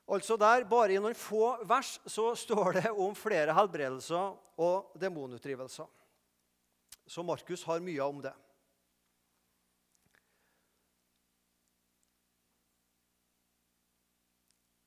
Altså 0.08 0.38
der, 0.38 0.66
Bare 0.66 0.94
i 0.94 1.00
noen 1.00 1.16
få 1.16 1.64
vers 1.66 2.00
så 2.06 2.36
står 2.36 2.74
det 2.74 2.92
om 2.92 3.16
flere 3.16 3.54
helbredelser 3.54 4.38
og 4.58 4.92
demonutdrivelser. 5.00 5.88
Så 7.10 7.24
Markus 7.26 7.64
har 7.66 7.82
mye 7.82 8.06
om 8.06 8.22
det. 8.22 8.36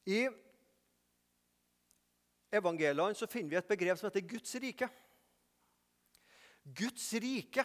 I 0.07 0.21
evangeliene 2.53 3.19
så 3.19 3.27
finner 3.31 3.51
vi 3.51 3.59
et 3.59 3.71
begrep 3.71 3.99
som 3.99 4.07
heter 4.07 4.27
Guds 4.35 4.55
rike. 4.63 4.89
Guds 6.63 7.09
rike 7.23 7.65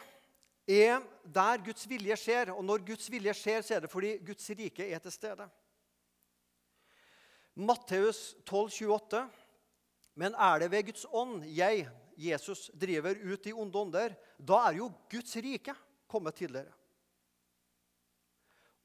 er 0.68 1.06
der 1.22 1.62
Guds 1.66 1.86
vilje 1.90 2.18
skjer. 2.18 2.54
Og 2.56 2.66
når 2.66 2.86
Guds 2.88 3.12
vilje 3.14 3.34
skjer, 3.38 3.62
så 3.62 3.78
er 3.78 3.86
det 3.86 3.94
fordi 3.94 4.16
Guds 4.26 4.50
rike 4.58 4.90
er 4.90 5.06
til 5.06 5.14
stede. 5.14 5.50
Matteus 7.58 8.36
12, 8.46 8.74
28. 8.90 9.24
Men 10.18 10.34
er 10.34 10.60
det 10.60 10.72
ved 10.74 10.90
Guds 10.90 11.06
ånd 11.14 11.46
jeg, 11.46 11.86
Jesus, 12.17 12.67
driver 12.74 13.15
ut 13.15 13.47
i 13.47 13.53
onde 13.53 13.77
ånder, 13.77 14.15
da 14.38 14.63
er 14.67 14.79
jo 14.79 14.89
Guds 15.12 15.36
rike 15.38 15.75
kommet 16.09 16.39
tidligere. 16.39 16.74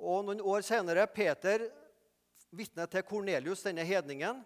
Og 0.03 0.27
Noen 0.27 0.43
år 0.45 0.65
senere 0.67 1.07
Peter 1.09 1.65
vitner 2.53 2.91
til 2.91 3.05
Kornelius, 3.09 3.63
denne 3.65 3.85
hedningen, 3.87 4.43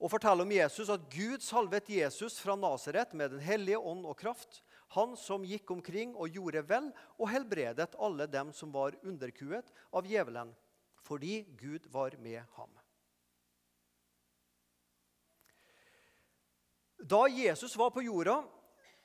og 0.00 0.12
forteller 0.12 0.44
om 0.44 0.52
Jesus 0.52 0.90
at 0.92 1.06
Gud 1.12 1.44
salvet 1.44 1.88
Jesus 1.92 2.38
fra 2.40 2.56
Nasaret 2.56 3.12
med 3.16 3.36
Den 3.36 3.42
hellige 3.44 3.78
ånd 3.78 4.06
og 4.08 4.16
kraft, 4.20 4.62
han 4.96 5.14
som 5.16 5.44
gikk 5.46 5.70
omkring 5.70 6.16
og 6.16 6.34
gjorde 6.34 6.64
vel 6.66 6.88
og 7.16 7.28
helbredet 7.30 7.94
alle 8.00 8.26
dem 8.26 8.50
som 8.56 8.72
var 8.74 8.96
underkuet 9.06 9.68
av 9.94 10.08
djevelen, 10.08 10.50
fordi 11.04 11.44
Gud 11.60 11.86
var 11.92 12.16
med 12.18 12.42
ham. 12.56 12.79
Da 17.00 17.26
Jesus 17.28 17.76
var 17.76 17.90
på 17.90 18.02
jorda, 18.02 18.42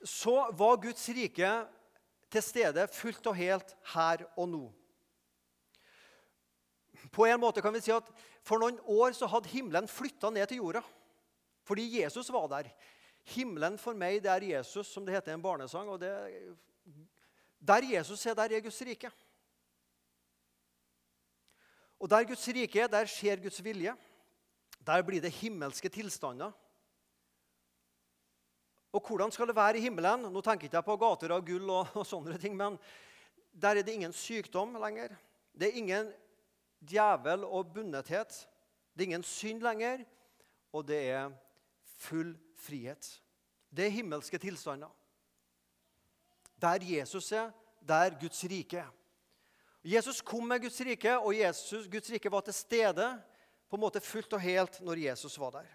så 0.03 0.51
var 0.51 0.81
Guds 0.83 1.07
rike 1.09 1.51
til 2.31 2.43
stede 2.43 2.87
fullt 2.91 3.27
og 3.31 3.37
helt 3.37 3.75
her 3.93 4.25
og 4.35 4.49
nå. 4.51 4.65
På 7.11 7.27
en 7.27 7.39
måte 7.39 7.61
kan 7.63 7.73
vi 7.75 7.83
si 7.83 7.93
at 7.93 8.07
For 8.45 8.61
noen 8.61 8.77
år 8.85 9.15
så 9.17 9.25
hadde 9.25 9.49
himmelen 9.49 9.87
flytta 9.89 10.29
ned 10.29 10.45
til 10.47 10.61
jorda. 10.61 10.83
Fordi 11.65 11.87
Jesus 12.01 12.29
var 12.29 12.45
der. 12.51 12.69
Himmelen 13.33 13.79
for 13.81 13.97
meg, 13.97 14.19
det 14.21 14.29
er 14.29 14.43
Jesus, 14.51 14.91
som 14.93 15.05
det 15.05 15.15
heter 15.15 15.33
i 15.33 15.33
en 15.33 15.41
barnesang. 15.41 15.89
og 15.89 15.99
det, 15.99 16.11
Der 17.57 17.81
Jesus 17.81 18.25
er, 18.25 18.33
der 18.33 18.53
er 18.53 18.61
Guds 18.61 18.81
rike. 18.81 19.09
Og 21.99 22.09
der 22.09 22.23
Guds 22.23 22.47
rike 22.47 22.79
er, 22.79 22.87
der 22.87 23.05
skjer 23.05 23.41
Guds 23.41 23.63
vilje. 23.63 23.95
Der 24.85 25.01
blir 25.01 25.21
det 25.21 25.31
himmelske 25.31 25.89
tilstander. 25.89 26.51
Og 28.95 29.03
hvordan 29.03 29.31
skal 29.33 29.49
det 29.49 29.57
være 29.57 29.79
i 29.79 29.83
himmelen? 29.83 30.29
Nå 30.31 30.41
tenker 30.43 30.69
jeg 30.69 30.71
ikke 30.71 30.85
på 30.87 30.99
gater 31.01 31.33
av 31.35 31.43
gull, 31.43 31.67
og, 31.67 31.95
og 31.99 32.07
sånne 32.07 32.37
ting, 32.39 32.55
men 32.55 32.77
der 33.51 33.75
er 33.75 33.83
det 33.83 33.95
ingen 33.95 34.15
sykdom 34.15 34.77
lenger. 34.79 35.15
Det 35.51 35.67
er 35.67 35.79
ingen 35.81 36.11
djevel 36.79 37.43
og 37.43 37.73
bundethet. 37.75 38.37
Det 38.95 39.03
er 39.03 39.09
ingen 39.11 39.27
synd 39.27 39.63
lenger, 39.65 40.05
og 40.71 40.87
det 40.87 41.01
er 41.11 41.33
full 41.99 42.35
frihet. 42.63 43.09
Det 43.67 43.87
er 43.87 43.97
himmelske 43.97 44.39
tilstander. 44.39 44.91
Der 46.61 46.83
Jesus 46.87 47.31
er, 47.35 47.51
der 47.83 48.15
Guds 48.19 48.43
rike 48.47 48.79
er. 48.79 48.91
Jesus 49.85 50.21
kom 50.25 50.47
med 50.47 50.63
Guds 50.63 50.79
rike, 50.81 51.19
og 51.19 51.35
Jesus, 51.37 51.87
Guds 51.91 52.09
rike 52.09 52.31
var 52.31 52.41
til 52.47 52.55
stede 52.55 53.09
på 53.69 53.77
en 53.77 53.83
måte 53.83 54.01
fullt 54.01 54.33
og 54.33 54.41
helt 54.41 54.79
når 54.81 55.03
Jesus 55.03 55.35
var 55.39 55.59
der. 55.59 55.67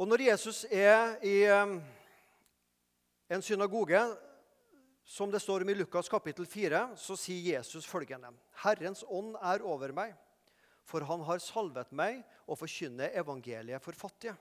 Og 0.00 0.08
når 0.08 0.22
Jesus 0.30 0.62
er 0.72 1.18
i 1.28 1.44
en 3.28 3.42
synagoge, 3.44 4.00
som 5.04 5.28
det 5.28 5.42
står 5.44 5.60
om 5.60 5.68
i 5.68 5.74
Lukas 5.76 6.08
kapittel 6.08 6.46
4, 6.48 6.78
så 6.96 7.16
sier 7.20 7.58
Jesus 7.58 7.84
følgende.: 7.84 8.30
Herrens 8.62 9.04
ånd 9.04 9.34
er 9.36 9.60
over 9.60 9.92
meg, 9.92 10.14
for 10.88 11.04
han 11.04 11.20
har 11.28 11.42
salvet 11.44 11.92
meg 11.92 12.22
å 12.48 12.56
forkynne 12.56 13.10
evangeliet 13.12 13.84
for 13.84 13.92
fattige. 13.92 14.32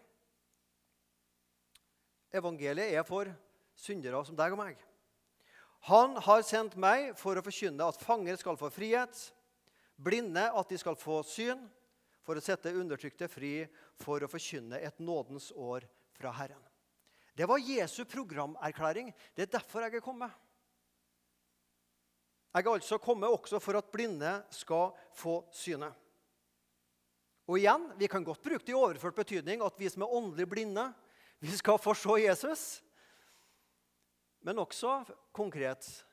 Evangeliet 2.31 2.95
er 2.95 3.03
for 3.03 3.27
syndere 3.75 4.21
som 4.23 4.39
deg 4.39 4.55
og 4.55 4.61
meg. 4.61 4.79
Han 5.91 6.15
har 6.23 6.45
sendt 6.47 6.79
meg 6.79 7.11
for 7.19 7.35
å 7.35 7.43
forkynne 7.43 7.83
at 7.83 7.99
fanger 7.99 8.39
skal 8.39 8.55
få 8.55 8.71
frihet, 8.71 9.11
blinde 9.99 10.47
at 10.55 10.71
de 10.71 10.79
skal 10.79 10.95
få 10.95 11.19
syn, 11.27 11.67
for 12.29 12.37
å 12.37 12.43
sette 12.45 12.75
undertrykte 12.77 13.25
fri, 13.25 13.63
for 13.97 14.21
å 14.21 14.29
forkynne 14.29 14.77
et 14.85 14.99
nådens 15.01 15.47
år 15.57 15.87
fra 16.13 16.29
Herren. 16.37 16.61
Det 17.33 17.47
var 17.49 17.57
Jesu 17.57 18.03
programerklæring. 18.05 19.09
Det 19.33 19.47
er 19.47 19.55
derfor 19.55 19.81
jeg 19.81 19.97
er 19.97 20.05
kommet. 20.05 20.29
Jeg 22.53 22.67
er 22.67 22.69
altså 22.69 22.99
kommet 23.01 23.33
også 23.33 23.57
for 23.63 23.79
at 23.81 23.89
blinde 23.89 24.35
skal 24.53 24.93
få 25.17 25.39
syne. 25.57 25.89
Og 27.49 27.57
igjen, 27.57 27.89
Vi 27.97 28.07
kan 28.07 28.23
godt 28.23 28.45
bruke 28.45 28.65
det 28.65 28.75
i 28.75 28.77
overført 28.77 29.15
betydning 29.17 29.65
at 29.65 29.79
vi 29.79 29.89
som 29.89 30.05
er 30.05 30.13
åndelig 30.13 30.45
blinde, 30.49 30.85
vi 31.41 31.49
skal 31.49 31.81
få 31.81 31.97
se 31.97 32.21
Jesus. 32.21 32.83
Men 34.45 34.61
også 34.61 35.01
konkret 35.33 36.05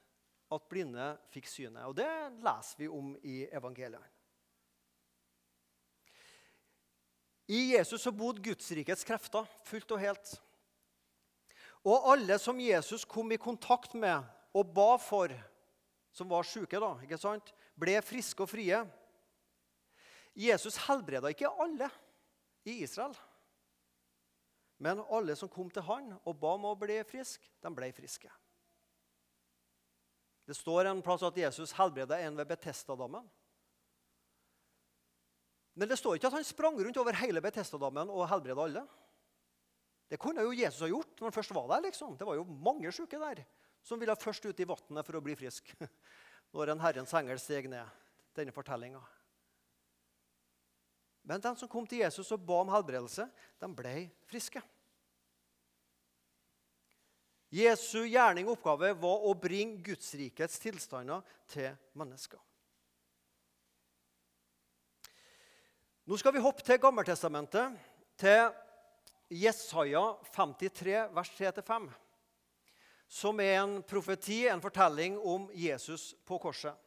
at 0.49 0.69
blinde 0.71 1.13
fikk 1.29 1.45
syne. 1.45 1.85
Og 1.85 1.97
det 1.97 2.09
leser 2.41 2.79
vi 2.81 2.89
om 2.89 3.13
i 3.21 3.43
evangeliet. 3.53 4.16
I 7.47 7.77
Jesus 7.77 8.03
så 8.03 8.13
bodde 8.13 8.43
Gudsrikets 8.43 9.07
krefter 9.07 9.47
fullt 9.67 9.93
og 9.95 10.03
helt. 10.03 10.33
Og 11.87 12.09
alle 12.11 12.39
som 12.43 12.59
Jesus 12.59 13.05
kom 13.07 13.31
i 13.31 13.39
kontakt 13.39 13.95
med 13.95 14.25
og 14.57 14.73
ba 14.75 14.97
for, 14.99 15.31
som 16.11 16.31
var 16.31 16.47
syke, 16.49 16.81
da, 16.83 16.97
ikke 17.05 17.21
sant, 17.21 17.53
ble 17.79 17.95
friske 18.03 18.43
og 18.43 18.51
frie. 18.51 18.81
Jesus 20.37 20.81
helbreda 20.89 21.31
ikke 21.31 21.53
alle 21.63 21.89
i 22.67 22.81
Israel. 22.83 23.15
Men 24.83 25.05
alle 25.09 25.37
som 25.39 25.49
kom 25.49 25.71
til 25.73 25.87
han 25.87 26.11
og 26.19 26.35
ba 26.41 26.57
om 26.57 26.67
å 26.69 26.75
bli 26.77 26.99
friske, 27.09 27.47
de 27.63 27.73
ble 27.73 27.93
friske. 27.97 28.33
Det 30.47 30.55
står 30.55 30.91
en 30.91 31.03
plass 31.03 31.25
at 31.27 31.39
Jesus 31.39 31.75
helbreda 31.79 32.19
en 32.23 32.37
ved 32.39 32.51
Betestadammen. 32.51 33.25
Men 35.77 35.91
det 35.91 35.99
står 36.01 36.17
ikke 36.17 36.31
at 36.31 36.39
han 36.39 36.47
sprang 36.47 36.79
rundt 36.81 36.97
over 37.01 37.19
hele 37.21 37.43
Betestadammen 37.45 38.09
og 38.09 38.29
helbreda 38.31 38.65
alle. 38.65 38.83
Det 40.09 40.19
kunne 40.23 40.45
jo 40.47 40.55
Jesus 40.57 40.81
ha 40.85 40.89
gjort 40.89 41.19
når 41.19 41.29
han 41.29 41.37
først 41.37 41.55
var 41.55 41.69
der. 41.75 41.89
liksom. 41.89 42.17
Det 42.17 42.27
var 42.27 42.39
jo 42.39 42.45
mange 42.45 42.93
syke 42.95 43.21
der 43.21 43.45
som 43.87 44.01
ville 44.01 44.17
først 44.19 44.47
ut 44.47 44.61
i 44.61 44.67
vannet 44.67 45.07
for 45.07 45.19
å 45.19 45.23
bli 45.23 45.37
frisk. 45.39 45.69
Når 46.55 46.73
en 46.73 46.81
Herrens 46.83 47.13
engel 47.15 47.39
steg 47.39 47.69
ned. 47.71 47.87
Denne 48.35 48.55
fortellinga. 48.55 49.01
Men 51.27 51.43
de 51.43 51.53
som 51.59 51.71
kom 51.71 51.87
til 51.89 52.03
Jesus 52.03 52.33
og 52.35 52.43
ba 52.47 52.59
om 52.63 52.73
helbredelse, 52.75 53.29
de 53.63 53.69
ble 53.79 53.95
friske. 54.29 54.63
Jesu 57.55 58.03
gjerning 58.05 58.49
og 58.49 58.57
oppgave 58.57 58.91
var 58.99 59.25
å 59.25 59.33
bringe 59.39 59.81
Gudsrikets 59.87 60.59
tilstander 60.61 61.23
til 61.51 61.71
mennesker. 61.97 62.43
Nå 66.07 66.15
skal 66.15 66.37
vi 66.37 66.39
hoppe 66.39 66.63
til 66.63 66.79
Gammeltestamentet, 66.79 67.73
til 68.15 68.53
Jesaja 69.43 70.05
53, 70.37 70.93
vers 71.11 71.31
3-5, 71.35 71.89
som 73.11 73.41
er 73.43 73.57
en 73.59 73.73
profeti, 73.83 74.45
en 74.47 74.63
fortelling 74.63 75.17
om 75.19 75.49
Jesus 75.51 76.13
på 76.23 76.39
korset. 76.45 76.79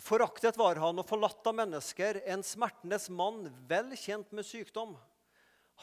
Foraktet 0.00 0.56
var 0.56 0.80
han 0.80 1.02
og 1.02 1.04
forlatt 1.10 1.44
av 1.44 1.58
mennesker, 1.58 2.22
en 2.24 2.40
smertenes 2.40 3.10
mann, 3.12 3.52
vel 3.68 3.92
kjent 4.00 4.32
med 4.32 4.48
sykdom. 4.48 4.96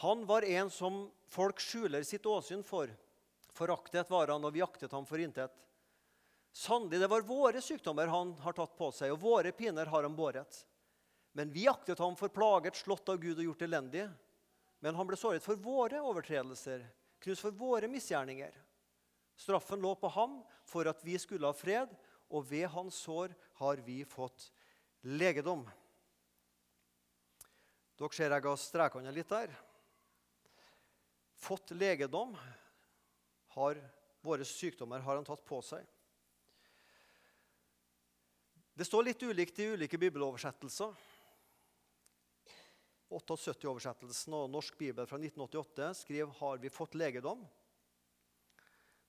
Han 0.01 0.25
var 0.25 0.41
en 0.41 0.73
som 0.73 1.03
folk 1.29 1.61
skjuler 1.61 2.01
sitt 2.01 2.25
åsyn 2.25 2.65
for. 2.65 2.89
Foraktet 3.53 4.09
var 4.09 4.33
han, 4.33 4.41
og 4.41 4.57
vi 4.57 4.65
aktet 4.65 4.97
ham 4.97 5.05
for 5.05 5.21
intet. 5.21 5.53
Sannelig, 6.49 6.97
det 7.05 7.13
var 7.13 7.29
våre 7.29 7.61
sykdommer 7.61 8.09
han 8.09 8.33
har 8.41 8.57
tatt 8.57 8.73
på 8.73 8.89
seg, 8.89 9.13
og 9.13 9.21
våre 9.21 9.53
piner 9.53 9.85
har 9.85 10.09
han 10.09 10.17
båret. 10.17 10.65
Men 11.31 11.51
vi 11.51 11.67
aktet 11.67 11.99
ham 11.99 12.15
for 12.19 12.31
plaget, 12.33 12.75
slått 12.75 13.09
av 13.09 13.19
Gud 13.21 13.39
og 13.39 13.45
gjort 13.51 13.63
elendig. 13.67 14.07
Men 14.81 14.97
han 14.97 15.07
ble 15.07 15.17
såret 15.19 15.43
for 15.45 15.59
våre 15.61 16.01
overtredelser, 16.03 16.83
knust 17.21 17.45
for 17.45 17.55
våre 17.55 17.87
misgjerninger. 17.91 18.55
Straffen 19.39 19.81
lå 19.81 19.93
på 19.95 20.09
ham 20.11 20.41
for 20.67 20.89
at 20.89 21.03
vi 21.05 21.15
skulle 21.21 21.47
ha 21.47 21.55
fred, 21.55 21.91
og 22.31 22.47
ved 22.49 22.67
hans 22.73 22.97
sår 23.05 23.33
har 23.59 23.81
vi 23.85 24.01
fått 24.07 24.49
legedom. 25.07 25.63
Dere 27.99 28.17
ser 28.17 28.33
jeg 28.33 28.45
har 28.47 28.57
strekene 28.57 29.13
litt 29.13 29.29
der. 29.29 29.53
Fått 31.41 31.73
legedom. 31.77 32.33
Har, 33.51 33.77
våre 34.23 34.45
sykdommer 34.47 35.03
har 35.03 35.17
han 35.19 35.27
tatt 35.27 35.43
på 35.45 35.59
seg. 35.65 35.83
Det 38.73 38.87
står 38.87 39.09
litt 39.09 39.23
ulikt 39.27 39.59
i 39.59 39.67
ulike 39.75 39.99
bibeloversettelser. 39.99 40.95
78-oversettelsen 43.11 44.35
og 44.37 44.49
Norsk 44.51 44.77
bibel 44.79 45.07
fra 45.07 45.17
1988 45.19 46.03
skriver 46.05 46.31
'Har 46.31 46.57
vi 46.57 46.69
fått 46.69 46.95
legedom?' 46.95 47.47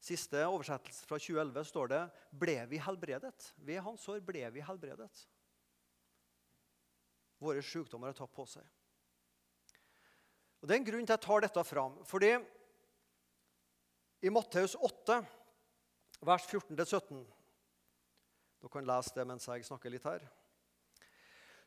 Siste 0.02 0.42
oversettelse 0.42 1.06
fra 1.06 1.18
2011 1.18 1.64
står 1.64 1.88
det 1.88 2.10
'Ble 2.32 2.66
vi 2.66 2.78
helbredet?' 2.78 3.52
Ved 3.56 3.80
hans 3.80 4.02
sår 4.02 4.20
ble 4.20 4.50
vi 4.50 4.60
helbredet. 4.60 5.28
Våre 7.38 7.62
sykdommer 7.62 8.06
har 8.06 8.14
tatt 8.14 8.34
på 8.34 8.46
seg. 8.46 8.64
Og 10.60 10.68
Det 10.68 10.74
er 10.74 10.78
en 10.78 10.84
grunn 10.84 11.06
til 11.06 11.12
at 11.12 11.20
jeg 11.20 11.26
tar 11.26 11.40
dette 11.40 11.64
fram. 11.64 12.04
Fordi 12.04 12.38
i 14.22 14.30
Matteus 14.30 14.76
8, 14.78 15.26
vers 16.22 16.46
14-17 16.46 17.24
Dere 18.62 18.70
kan 18.70 18.86
lese 18.86 19.14
det 19.16 19.26
mens 19.26 19.48
jeg 19.48 19.64
snakker 19.66 19.90
litt 19.90 20.04
her. 20.06 20.22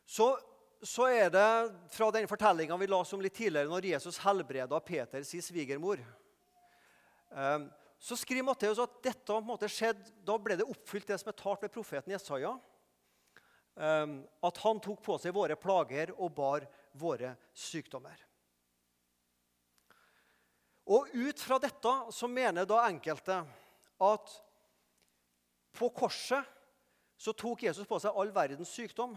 så, 0.06 0.38
så 0.86 1.08
er 1.10 1.32
det 1.34 1.48
fra 1.90 2.10
den 2.14 2.28
fortellinga 2.30 2.76
vi 2.78 2.86
la 2.86 3.00
oss 3.02 3.12
om 3.16 3.22
litt 3.24 3.34
tidligere, 3.34 3.68
når 3.70 3.88
Jesus 3.90 4.20
helbreda 4.22 4.78
Peter 4.80 5.24
sin 5.26 5.42
svigermor. 5.42 6.00
Um, 7.30 7.66
så 7.98 8.16
skriver 8.18 8.46
Matteus 8.46 8.78
at 8.82 9.00
dette 9.02 9.26
på 9.26 9.40
en 9.40 9.48
måte 9.48 9.70
skjedde, 9.72 10.12
da 10.24 10.36
ble 10.38 10.58
det 10.60 10.68
oppfylt 10.68 11.08
det 11.10 11.18
som 11.20 11.32
er 11.32 11.38
talt 11.40 11.64
ved 11.64 11.74
profeten 11.74 12.14
Jesaja. 12.14 12.54
Um, 13.76 14.20
at 14.46 14.62
han 14.62 14.80
tok 14.84 15.02
på 15.04 15.18
seg 15.20 15.34
våre 15.36 15.58
plager 15.60 16.14
og 16.16 16.32
bar 16.36 16.68
våre 16.96 17.34
sykdommer. 17.52 18.16
Og 20.86 21.10
ut 21.12 21.40
fra 21.42 21.58
dette 21.58 21.94
så 22.14 22.28
mener 22.30 22.68
da 22.68 22.84
enkelte 22.86 23.40
at 24.06 24.36
på 25.76 25.88
korset 25.92 26.46
så 27.18 27.32
tok 27.34 27.64
Jesus 27.66 27.88
på 27.88 27.98
seg 28.00 28.14
all 28.14 28.30
verdens 28.32 28.70
sykdom. 28.70 29.16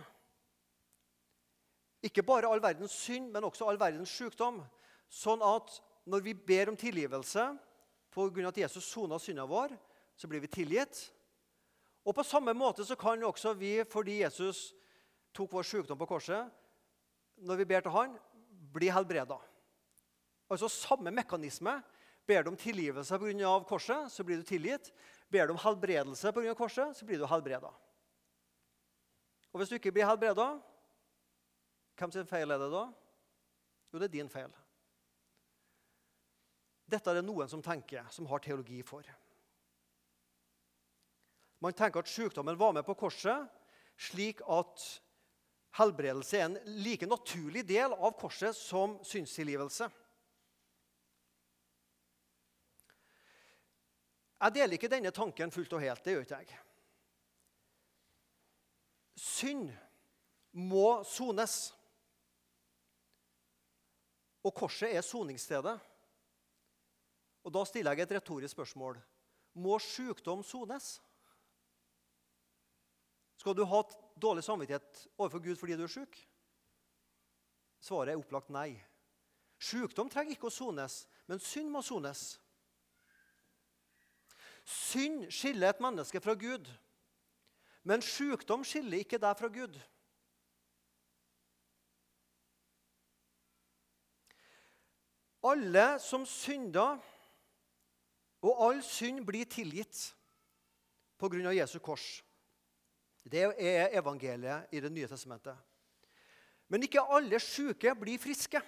Ikke 2.03 2.23
bare 2.23 2.47
all 2.47 2.61
verdens 2.63 2.95
synd, 2.95 3.31
men 3.33 3.43
også 3.43 3.67
all 3.67 3.79
verdens 3.79 4.11
sykdom. 4.15 4.61
Sånn 5.09 5.41
at 5.43 5.79
når 6.09 6.23
vi 6.25 6.33
ber 6.33 6.71
om 6.71 6.77
tilgivelse 6.79 7.45
pga. 8.13 8.47
at 8.47 8.57
Jesus 8.57 8.85
sona 8.85 9.19
synda 9.19 9.45
vår, 9.45 9.75
så 10.15 10.27
blir 10.27 10.41
vi 10.41 10.47
tilgitt. 10.47 11.11
Og 12.05 12.15
på 12.15 12.23
samme 12.23 12.53
måte 12.53 12.85
så 12.85 12.95
kan 12.95 13.23
også 13.23 13.53
vi, 13.53 13.83
fordi 13.83 14.21
Jesus 14.23 14.73
tok 15.33 15.51
vår 15.51 15.63
sykdom 15.63 15.97
på 15.99 16.07
korset, 16.07 16.49
når 17.37 17.55
vi 17.55 17.65
ber 17.65 17.81
til 17.81 17.91
Han, 17.91 18.17
bli 18.73 18.89
helbreda. 18.89 19.37
Altså 20.49 20.67
samme 20.67 21.11
mekanisme. 21.11 21.81
Ber 22.27 22.43
du 22.43 22.51
om 22.51 22.57
tilgivelse 22.57 23.17
pga. 23.17 23.65
korset, 23.65 24.11
så 24.11 24.23
blir 24.23 24.37
du 24.37 24.43
tilgitt. 24.43 24.91
Ber 25.29 25.47
du 25.47 25.53
om 25.53 25.61
helbredelse 25.61 26.31
pga. 26.31 26.53
korset, 26.53 26.97
så 26.97 27.05
blir 27.05 27.17
du 27.17 27.25
helbreda. 27.25 27.71
Og 29.51 29.59
hvis 29.59 29.69
du 29.69 29.75
ikke 29.75 29.91
blir 29.91 30.05
helbreda, 30.05 30.59
hvem 31.99 32.13
sin 32.15 32.27
feil 32.29 32.51
er 32.51 32.61
det 32.61 32.71
da? 32.71 32.85
Jo, 33.91 33.99
det 33.99 34.07
er 34.09 34.15
din 34.15 34.31
feil. 34.31 34.51
Dette 36.89 37.11
er 37.11 37.19
det 37.19 37.27
noen 37.27 37.49
som 37.51 37.61
tenker, 37.61 38.07
som 38.13 38.27
har 38.31 38.41
teologi 38.41 38.79
for. 38.85 39.05
Man 41.59 41.75
tenker 41.75 42.01
at 42.01 42.09
sykdommen 42.09 42.57
var 42.57 42.73
med 42.73 42.85
på 42.87 42.95
korset, 42.97 43.45
slik 43.99 44.41
at 44.47 44.85
helbredelse 45.77 46.39
er 46.39 46.47
en 46.47 46.57
like 46.81 47.07
naturlig 47.09 47.65
del 47.67 47.93
av 47.93 48.15
korset 48.17 48.55
som 48.57 48.97
synstilgivelse. 49.05 49.89
Jeg 54.39 54.55
deler 54.55 54.77
ikke 54.77 54.91
denne 54.91 55.11
tanken 55.11 55.51
fullt 55.51 55.73
og 55.75 55.83
helt. 55.83 56.03
Det 56.05 56.15
gjør 56.15 56.23
ikke 56.23 56.39
jeg. 56.39 56.59
Synd 59.19 59.67
må 60.55 61.01
sones. 61.03 61.73
Og 64.43 64.55
korset 64.55 64.95
er 64.95 65.05
soningsstedet. 65.05 65.75
Og 67.43 67.53
Da 67.53 67.63
stiller 67.65 67.95
jeg 67.95 68.07
et 68.07 68.15
retorisk 68.19 68.51
spørsmål. 68.55 68.99
Må 69.53 69.79
sykdom 69.79 70.43
sones? 70.43 70.99
Skal 73.39 73.55
du 73.55 73.63
ha 73.65 73.83
dårlig 74.19 74.43
samvittighet 74.43 75.07
overfor 75.17 75.39
Gud 75.39 75.55
fordi 75.55 75.77
du 75.79 75.83
er 75.83 75.91
syk? 75.91 76.17
Svaret 77.79 78.13
er 78.13 78.19
opplagt 78.19 78.51
nei. 78.51 78.75
Sykdom 79.59 80.09
trenger 80.11 80.35
ikke 80.35 80.47
å 80.47 80.53
sones, 80.53 81.05
men 81.27 81.39
synd 81.43 81.71
må 81.71 81.81
sones. 81.83 82.37
Synd 84.67 85.29
skiller 85.33 85.71
et 85.71 85.81
menneske 85.83 86.19
fra 86.21 86.35
Gud, 86.37 86.67
men 87.87 88.03
sykdom 88.05 88.63
skiller 88.67 89.01
ikke 89.01 89.19
deg 89.19 89.39
fra 89.39 89.49
Gud. 89.51 89.79
Alle 95.43 95.99
som 96.03 96.25
synder 96.27 96.99
og 98.43 98.63
all 98.63 98.81
synd 98.83 99.23
blir 99.27 99.47
tilgitt 99.47 100.09
pga. 101.19 101.51
Jesu 101.51 101.79
kors. 101.79 102.23
Det 103.23 103.43
er 103.59 103.95
evangeliet 103.99 104.71
i 104.71 104.79
Det 104.79 104.91
nye 104.91 105.07
testamentet. 105.07 105.55
Men 106.67 106.83
ikke 106.83 107.01
alle 107.01 107.39
syke 107.39 107.95
blir 107.95 108.19
friske. 108.19 108.61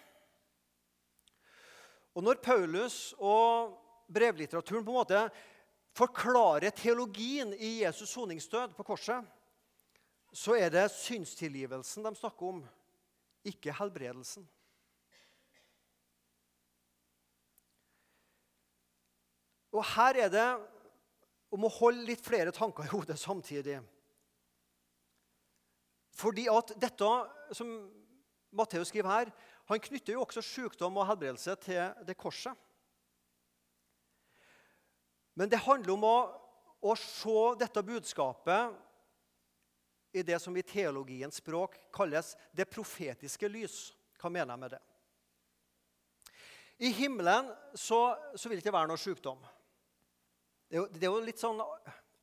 Og 2.15 2.23
Når 2.23 2.41
Paulus 2.43 3.13
og 3.19 3.77
brevlitteraturen 4.11 4.83
på 4.85 4.91
en 4.91 4.97
måte 4.99 5.21
forklarer 5.95 6.71
teologien 6.75 7.53
i 7.53 7.81
Jesus 7.83 8.09
soningsdød 8.09 8.75
på 8.75 8.83
korset, 8.83 9.23
så 10.33 10.55
er 10.55 10.69
det 10.71 10.91
synstilgivelsen 10.91 12.03
de 12.03 12.15
snakker 12.15 12.47
om, 12.47 12.61
ikke 13.43 13.73
helbredelsen. 13.75 14.47
Og 19.71 19.85
her 19.93 20.25
er 20.25 20.31
det 20.31 20.47
om 21.51 21.65
å 21.67 21.73
holde 21.79 22.07
litt 22.07 22.23
flere 22.23 22.51
tanker 22.55 22.87
i 22.87 22.91
hodet 22.91 23.19
samtidig. 23.19 23.79
Fordi 26.15 26.47
at 26.51 26.73
dette 26.79 27.07
som 27.55 27.71
Matteus 28.51 28.91
skriver 28.91 29.11
her, 29.11 29.31
han 29.71 29.79
knytter 29.79 30.15
jo 30.15 30.25
også 30.25 30.43
sykdom 30.43 30.99
og 30.99 31.07
helbredelse 31.07 31.55
til 31.63 32.05
det 32.07 32.17
korset. 32.19 32.55
Men 35.39 35.49
det 35.51 35.63
handler 35.63 35.93
om 35.95 36.03
å, 36.03 36.17
å 36.83 36.95
se 36.99 37.55
dette 37.61 37.83
budskapet 37.87 38.75
i 40.11 40.23
det 40.27 40.39
som 40.43 40.55
i 40.59 40.65
teologiens 40.67 41.39
språk 41.39 41.77
kalles 41.95 42.33
det 42.51 42.67
profetiske 42.67 43.47
lys. 43.47 43.93
Hva 44.19 44.29
mener 44.29 44.51
jeg 44.51 44.63
med 44.65 44.75
det? 44.75 44.81
I 46.81 46.91
himmelen 46.97 47.47
så, 47.77 48.17
så 48.35 48.49
vil 48.49 48.57
det 48.57 48.65
ikke 48.65 48.75
være 48.75 48.89
noe 48.91 48.99
sykdom. 48.99 49.39
Det 50.71 50.77
er, 50.77 50.85
jo, 50.85 50.87
det 50.87 51.03
er 51.03 51.11
jo 51.11 51.23
litt 51.27 51.41
sånn 51.41 51.57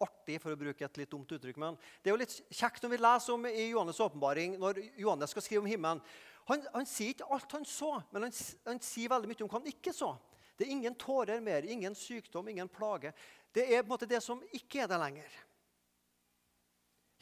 artig, 0.01 0.39
for 0.41 0.55
å 0.55 0.57
bruke 0.57 0.87
et 0.87 0.95
litt 0.97 1.11
dumt 1.13 1.33
uttrykk, 1.37 1.59
men 1.61 1.75
det 2.01 2.09
er 2.09 2.15
jo 2.15 2.21
litt 2.23 2.37
kjekt 2.49 2.81
når 2.81 2.93
vi 2.95 2.99
leser 3.03 3.35
om 3.35 3.43
i 3.45 3.65
Johannes' 3.75 3.99
åpenbaring, 4.01 4.55
når 4.63 4.79
Johannes 4.97 5.35
skal 5.35 5.45
skrive 5.45 5.61
om 5.61 5.69
himmelen. 5.69 6.01
Han, 6.49 6.63
han, 6.73 6.89
sier 6.89 7.13
ikke 7.13 7.29
alt 7.29 7.53
han 7.53 7.67
så, 7.69 7.91
men 8.09 8.25
han, 8.25 8.33
han, 8.71 8.81
sier 8.81 9.13
veldig 9.13 9.29
mye 9.29 9.45
om 9.45 9.51
hva 9.53 9.61
han 9.61 9.69
ikke 9.69 9.93
så. 9.93 10.15
Det 10.57 10.65
er 10.65 10.73
ingen 10.79 10.97
tårer 10.97 11.45
mer, 11.45 11.69
ingen 11.69 11.93
sykdom, 11.99 12.49
ingen 12.49 12.73
plage. 12.73 13.13
Det 13.53 13.67
er 13.67 13.83
på 13.83 13.91
en 13.91 13.93
måte 13.93 14.09
det 14.09 14.23
som 14.25 14.41
ikke 14.57 14.81
er 14.87 14.89
det 14.89 15.03
lenger. 15.05 15.37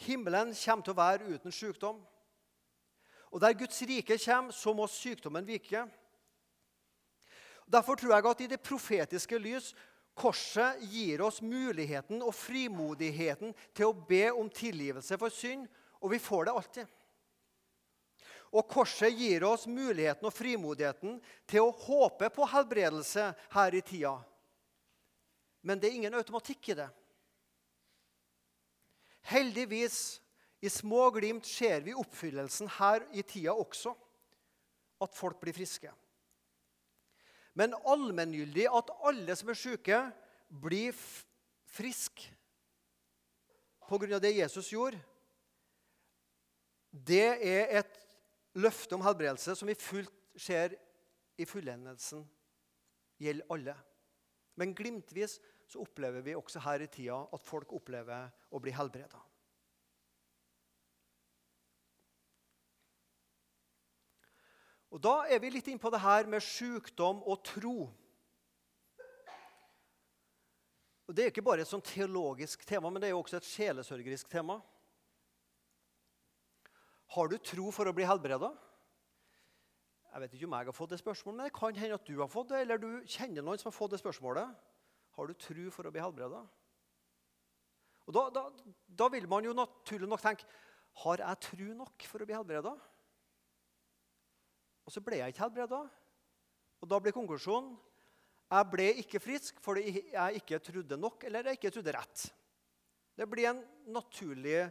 Himmelen 0.06 0.54
kommer 0.54 0.86
til 0.86 0.94
å 0.94 1.00
være 1.00 1.34
uten 1.34 1.58
sykdom. 1.58 1.98
Og 3.34 3.42
der 3.42 3.58
Guds 3.58 3.82
rike 3.82 4.14
kommer, 4.28 4.54
så 4.54 4.76
må 4.78 4.86
sykdommen 4.86 5.50
vike. 5.50 5.82
Derfor 7.66 7.98
tror 7.98 8.14
jeg 8.14 8.30
at 8.30 8.46
i 8.46 8.50
det 8.54 8.62
profetiske 8.62 9.42
lys 9.42 9.72
Korset 10.16 10.80
gir 10.80 11.20
oss 11.20 11.42
muligheten 11.44 12.22
og 12.24 12.32
frimodigheten 12.32 13.52
til 13.76 13.90
å 13.90 13.96
be 14.08 14.30
om 14.32 14.48
tilgivelse 14.48 15.18
for 15.20 15.32
synd, 15.32 15.66
og 16.00 16.14
vi 16.14 16.20
får 16.22 16.46
det 16.46 16.54
alltid. 16.56 16.94
Og 18.56 18.64
korset 18.70 19.12
gir 19.12 19.44
oss 19.44 19.66
muligheten 19.68 20.24
og 20.24 20.32
frimodigheten 20.32 21.18
til 21.44 21.66
å 21.66 21.74
håpe 21.82 22.30
på 22.32 22.48
helbredelse 22.48 23.26
her 23.52 23.76
i 23.76 23.82
tida. 23.84 24.14
Men 25.66 25.82
det 25.82 25.90
er 25.90 25.98
ingen 25.98 26.16
automatikk 26.16 26.72
i 26.72 26.78
det. 26.78 26.88
Heldigvis, 29.26 29.98
i 30.64 30.70
små 30.72 31.10
glimt, 31.12 31.44
ser 31.44 31.84
vi 31.84 31.92
oppfyllelsen 31.92 32.70
her 32.78 33.04
i 33.12 33.26
tida 33.26 33.52
også. 33.52 33.92
At 35.02 35.12
folk 35.12 35.36
blir 35.42 35.52
friske 35.52 35.92
men 37.56 37.74
allmenngyldig 37.88 38.66
at 38.68 38.92
alle 39.08 39.36
som 39.38 39.50
er 39.52 39.58
syke, 39.58 40.00
blir 40.46 40.94
friske 41.72 42.32
pga. 43.86 44.18
det 44.18 44.36
Jesus 44.36 44.70
gjorde, 44.72 44.98
det 46.90 47.38
er 47.42 47.78
et 47.80 47.98
løfte 48.54 48.94
om 48.94 49.04
helbredelse 49.04 49.54
som 49.56 49.68
vi 49.68 49.74
fullt 49.74 50.12
ser 50.36 50.74
i 51.36 51.44
fullendelsen 51.44 52.24
gjelder 53.20 53.52
alle. 53.52 53.76
Men 54.56 54.74
glimtvis 54.74 55.38
så 55.68 55.82
opplever 55.82 56.24
vi 56.24 56.36
også 56.36 56.62
her 56.64 56.84
i 56.84 56.90
tida 56.90 57.18
at 57.32 57.44
folk 57.44 57.72
opplever 57.76 58.30
å 58.50 58.60
bli 58.62 58.72
helbreda. 58.74 59.20
Og 64.94 65.02
Da 65.02 65.26
er 65.26 65.40
vi 65.42 65.50
litt 65.50 65.66
inne 65.68 65.82
på 65.82 65.90
det 65.90 66.00
her 66.00 66.28
med 66.30 66.44
sykdom 66.44 67.22
og 67.26 67.42
tro. 67.44 67.88
Og 71.06 71.14
Det 71.14 71.24
er 71.24 71.30
ikke 71.30 71.44
bare 71.46 71.62
et 71.62 71.70
sånn 71.70 71.84
teologisk 71.84 72.64
tema, 72.66 72.90
men 72.90 73.00
det 73.00 73.08
er 73.10 73.14
jo 73.14 73.22
også 73.22 73.38
et 73.38 73.50
sjelesørgerisk 73.50 74.30
tema. 74.30 74.58
Har 77.14 77.28
du 77.30 77.36
tro 77.38 77.70
for 77.70 77.86
å 77.86 77.94
bli 77.94 78.06
helbreda? 78.06 78.50
Jeg 80.10 80.22
vet 80.22 80.34
ikke 80.34 80.48
om 80.48 80.56
jeg 80.56 80.68
har 80.70 80.74
fått 80.74 80.92
det 80.94 80.98
spørsmålet, 81.02 81.36
men 81.36 81.46
det 81.46 81.54
kan 81.54 81.76
hende 81.76 81.98
at 81.98 82.08
du 82.08 82.16
har 82.18 82.30
fått 82.32 82.48
det, 82.50 82.62
eller 82.64 82.80
du 82.80 82.90
kjenner 83.04 83.44
noen 83.44 83.60
som 83.60 83.68
har 83.68 83.76
fått 83.76 83.92
det 83.94 84.00
spørsmålet. 84.00 84.54
Har 85.16 85.28
du 85.28 85.34
tro 85.38 85.70
for 85.74 85.86
å 85.86 85.92
bli 85.92 86.02
helbreda? 86.02 86.40
Og 88.06 88.14
da, 88.14 88.22
da, 88.34 88.42
da, 88.86 89.08
vil 89.12 89.26
man 89.30 89.46
jo 89.46 89.54
naturlig 89.56 90.06
nok 90.06 90.22
tenke 90.22 90.46
Har 91.02 91.18
jeg 91.18 91.40
tro 91.42 91.72
nok 91.74 92.04
for 92.06 92.22
å 92.22 92.28
bli 92.28 92.36
helbreda? 92.36 92.76
Og 94.86 94.94
så 94.94 95.02
ble 95.02 95.18
jeg 95.20 95.34
ikke 95.34 95.44
helbreda. 95.44 95.82
Og 96.80 96.90
da 96.90 97.02
ble 97.02 97.14
konklusjonen 97.14 97.74
jeg 98.46 98.70
ble 98.70 98.84
ikke 99.02 99.18
frisk 99.18 99.56
fordi 99.62 99.96
jeg 100.12 100.40
ikke 100.40 100.60
trodde 100.62 100.98
nok 101.00 101.24
eller 101.26 101.50
jeg 101.50 101.58
ikke 101.58 101.72
trodde 101.74 101.94
rett. 101.96 102.26
Det 103.16 103.26
blir 103.26 103.50
en 103.50 103.62
naturlig 103.90 104.68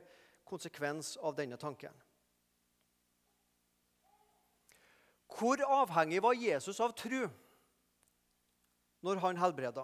konsekvens 0.48 1.16
av 1.18 1.36
denne 1.36 1.58
tanken. 1.60 1.92
Hvor 5.36 5.60
avhengig 5.82 6.22
var 6.24 6.38
Jesus 6.40 6.80
av 6.80 6.94
tro 6.96 7.26
når 9.04 9.20
han 9.26 9.42
helbreda? 9.42 9.84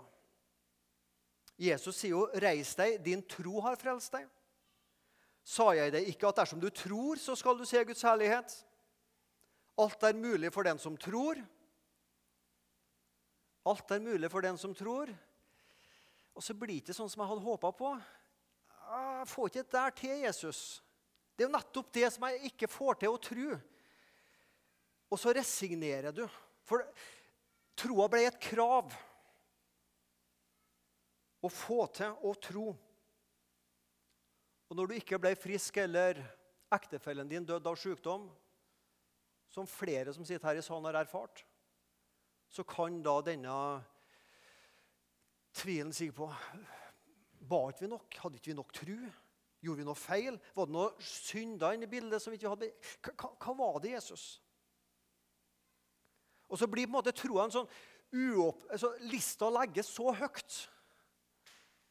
Jesus 1.62 1.98
sier 2.00 2.16
jo, 2.16 2.30
'Reis 2.34 2.72
deg, 2.76 3.02
din 3.04 3.22
tro 3.22 3.60
har 3.62 3.76
frelst 3.76 4.14
deg'. 4.16 4.30
Sa 5.44 5.74
jeg 5.74 5.92
deg 5.92 6.08
ikke 6.08 6.30
at 6.30 6.40
dersom 6.40 6.62
du 6.62 6.70
tror, 6.70 7.20
så 7.20 7.36
skal 7.36 7.58
du 7.58 7.66
se 7.66 7.84
Guds 7.84 8.02
herlighet? 8.02 8.54
Alt 9.80 10.04
er 10.04 10.18
mulig 10.18 10.52
for 10.54 10.68
den 10.68 10.80
som 10.82 10.98
tror. 11.00 11.40
Alt 13.68 13.92
er 13.94 14.04
mulig 14.04 14.32
for 14.32 14.44
den 14.44 14.58
som 14.58 14.74
tror. 14.76 15.12
Og 16.36 16.44
så 16.44 16.56
blir 16.58 16.80
det 16.80 16.84
ikke 16.86 16.98
sånn 16.98 17.10
som 17.12 17.24
jeg 17.24 17.32
hadde 17.32 17.46
håpa 17.46 17.72
på. 17.76 17.92
Jeg 18.92 19.28
får 19.32 19.50
ikke 19.50 19.64
det 19.64 19.74
der 19.76 19.94
til, 20.02 20.16
Jesus. 20.26 20.62
Det 21.36 21.46
er 21.46 21.50
jo 21.50 21.56
nettopp 21.56 21.92
det 21.96 22.08
som 22.14 22.26
jeg 22.28 22.52
ikke 22.52 22.70
får 22.72 23.00
til 23.02 23.14
å 23.14 23.22
tro. 23.22 23.58
Og 25.12 25.20
så 25.20 25.34
resignerer 25.36 26.16
du. 26.16 26.24
For 26.68 26.84
troa 27.80 28.08
ble 28.12 28.26
et 28.28 28.40
krav. 28.42 28.92
Å 31.42 31.50
få 31.50 31.86
til 31.96 32.16
å 32.28 32.34
tro. 32.38 32.68
Og 34.72 34.78
når 34.78 34.88
du 34.88 34.98
ikke 35.00 35.20
ble 35.20 35.34
frisk, 35.36 35.82
eller 35.84 36.22
ektefellen 36.72 37.28
din 37.28 37.46
døde 37.48 37.68
av 37.68 37.80
sykdom, 37.80 38.30
som 39.52 39.68
flere 39.68 40.14
som 40.16 40.26
sitter 40.26 40.48
her 40.48 40.60
i 40.60 40.64
salen, 40.66 40.88
har 40.88 41.02
erfart, 41.02 41.44
så 42.52 42.64
kan 42.68 43.02
da 43.04 43.18
denne 43.26 43.56
tvilen 45.56 45.94
sige 45.96 46.16
på 46.16 46.30
Ba 47.52 47.66
vi 47.80 47.88
nok? 47.90 48.16
Hadde 48.22 48.38
ikke 48.38 48.52
vi 48.52 48.56
nok 48.56 48.74
tro? 48.76 48.98
Gjorde 49.62 49.82
vi 49.82 49.86
noe 49.86 49.98
feil? 49.98 50.38
Var 50.56 50.68
det 50.68 50.74
noe 50.76 51.06
synder 51.06 51.76
inne 51.76 51.88
i 51.88 51.92
bildet 51.92 52.22
som 52.22 52.32
vi 52.32 52.38
ikke 52.40 52.52
hadde? 52.54 52.70
Hva, 53.02 53.32
hva 53.42 53.56
var 53.58 53.80
det, 53.82 53.96
Jesus? 53.96 54.26
Og 56.52 56.60
så 56.60 56.68
blir 56.68 56.88
på 56.88 56.92
en 56.92 56.98
måte 57.00 57.14
troa 57.16 57.48
sånn 57.52 57.70
uopp... 58.12 58.66
Altså, 58.72 58.92
lista 59.10 59.50
legges 59.54 59.90
så 59.92 60.14
høyt 60.16 60.58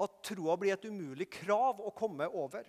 at 0.01 0.17
troa 0.25 0.57
blir 0.61 0.75
et 0.75 0.87
umulig 0.89 1.29
krav 1.33 1.81
å 1.85 1.93
komme 1.97 2.29
over. 2.29 2.65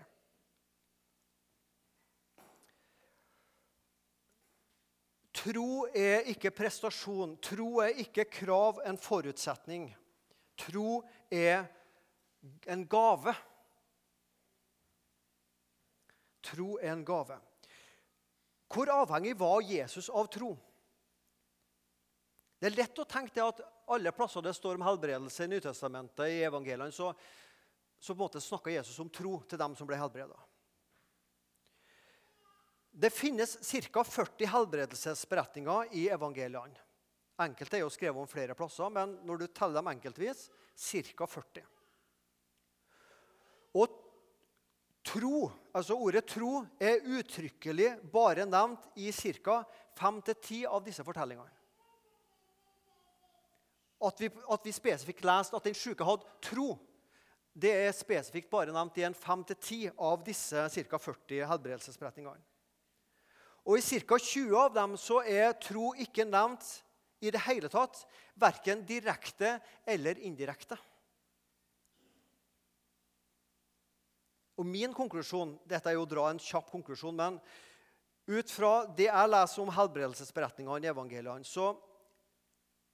Tro 5.41 5.88
er 5.97 6.27
ikke 6.30 6.51
prestasjon. 6.54 7.38
Tro 7.41 7.80
er 7.82 7.97
ikke 8.04 8.27
krav, 8.30 8.82
en 8.86 8.99
forutsetning. 9.01 9.88
Tro 10.60 11.01
er 11.34 11.65
en 12.69 12.84
gave. 12.89 13.34
Tro 16.45 16.75
er 16.82 16.93
en 16.93 17.06
gave. 17.06 17.39
Hvor 18.71 18.91
avhengig 18.93 19.34
var 19.39 19.63
Jesus 19.65 20.10
av 20.10 20.30
tro? 20.32 20.54
Det 22.62 22.69
er 22.69 22.77
lett 22.77 23.01
å 23.01 23.08
tenke 23.10 23.34
det 23.34 23.43
at 23.43 23.63
alle 23.91 24.13
plasser 24.13 24.45
det 24.45 24.54
står 24.56 24.77
om 24.77 24.86
helbredelse 24.86 25.47
i 25.47 25.49
Nytestamentet, 25.49 26.27
i 26.30 26.43
evangeliene, 26.45 26.93
så, 26.93 27.10
så 27.97 28.13
på 28.13 28.19
en 28.19 28.21
måte 28.21 28.43
snakker 28.43 28.75
Jesus 28.75 28.99
om 29.01 29.10
tro 29.10 29.39
til 29.49 29.60
dem 29.60 29.73
som 29.75 29.89
ble 29.89 29.97
helbreda. 29.99 30.38
Det 32.91 33.10
finnes 33.10 33.58
ca. 33.91 34.04
40 34.04 34.45
helbredelsesberetninger 34.51 35.93
i 35.95 36.08
evangeliene. 36.12 36.88
Enkelte 37.41 37.80
er 37.80 37.86
jo 37.86 37.89
skrevet 37.89 38.21
om 38.21 38.30
flere 38.30 38.54
plasser, 38.54 38.91
men 38.93 39.15
når 39.25 39.39
du 39.41 39.47
teller 39.47 39.80
dem 39.80 39.89
enkeltvis, 39.93 40.49
ca. 40.75 41.25
40. 41.25 41.63
Og 43.82 43.95
tro, 45.08 45.47
altså 45.73 45.95
ordet 45.95 46.27
tro, 46.30 46.60
er 46.77 47.01
uttrykkelig 47.08 47.95
bare 48.12 48.45
nevnt 48.45 48.91
i 48.99 49.10
ca. 49.15 49.63
5-10 49.97 50.67
av 50.67 50.84
disse 50.86 51.08
fortellingene 51.08 51.62
at 54.08 54.21
vi, 54.21 54.30
at 54.49 54.65
vi 54.65 54.73
spesifikt 54.73 55.25
leste 55.25 55.58
at 55.58 55.67
den 55.67 55.77
syke 55.77 56.06
hadde 56.06 56.25
tro. 56.43 56.73
Det 57.54 57.71
er 57.84 57.91
spesifikt 57.93 58.49
bare 58.51 58.73
nevnt 58.73 58.97
i 58.97 59.06
en 59.06 59.17
5-10 59.17 59.91
av 59.97 60.23
disse 60.25 60.67
ca. 60.73 60.97
40 60.97 61.45
helbredelsesberetningene. 61.51 62.41
Og 63.67 63.78
I 63.78 64.00
ca. 64.02 64.17
20 64.17 64.56
av 64.58 64.71
dem 64.74 64.95
så 64.97 65.21
er 65.21 65.54
tro 65.62 65.91
ikke 65.93 66.26
nevnt 66.26 66.65
i 67.21 67.30
det 67.30 67.43
hele 67.45 67.69
tatt, 67.69 68.00
verken 68.39 68.82
direkte 68.88 69.60
eller 69.86 70.17
indirekte. 70.26 70.78
Og 74.58 74.65
Min 74.65 74.93
konklusjon 74.93 75.56
dette 75.69 75.89
er 75.89 75.97
jo 75.97 76.06
å 76.06 76.10
dra 76.10 76.28
en 76.30 76.41
kjapp 76.41 76.69
konklusjon, 76.74 77.15
men 77.17 77.38
ut 78.30 78.52
fra 78.54 78.86
det 78.97 79.08
jeg 79.10 79.32
leser 79.32 79.63
om 79.63 79.71
helbredelsesberetningene 79.74 80.86
i 80.86 80.91
evangeliene, 80.91 81.45
så 81.47 81.74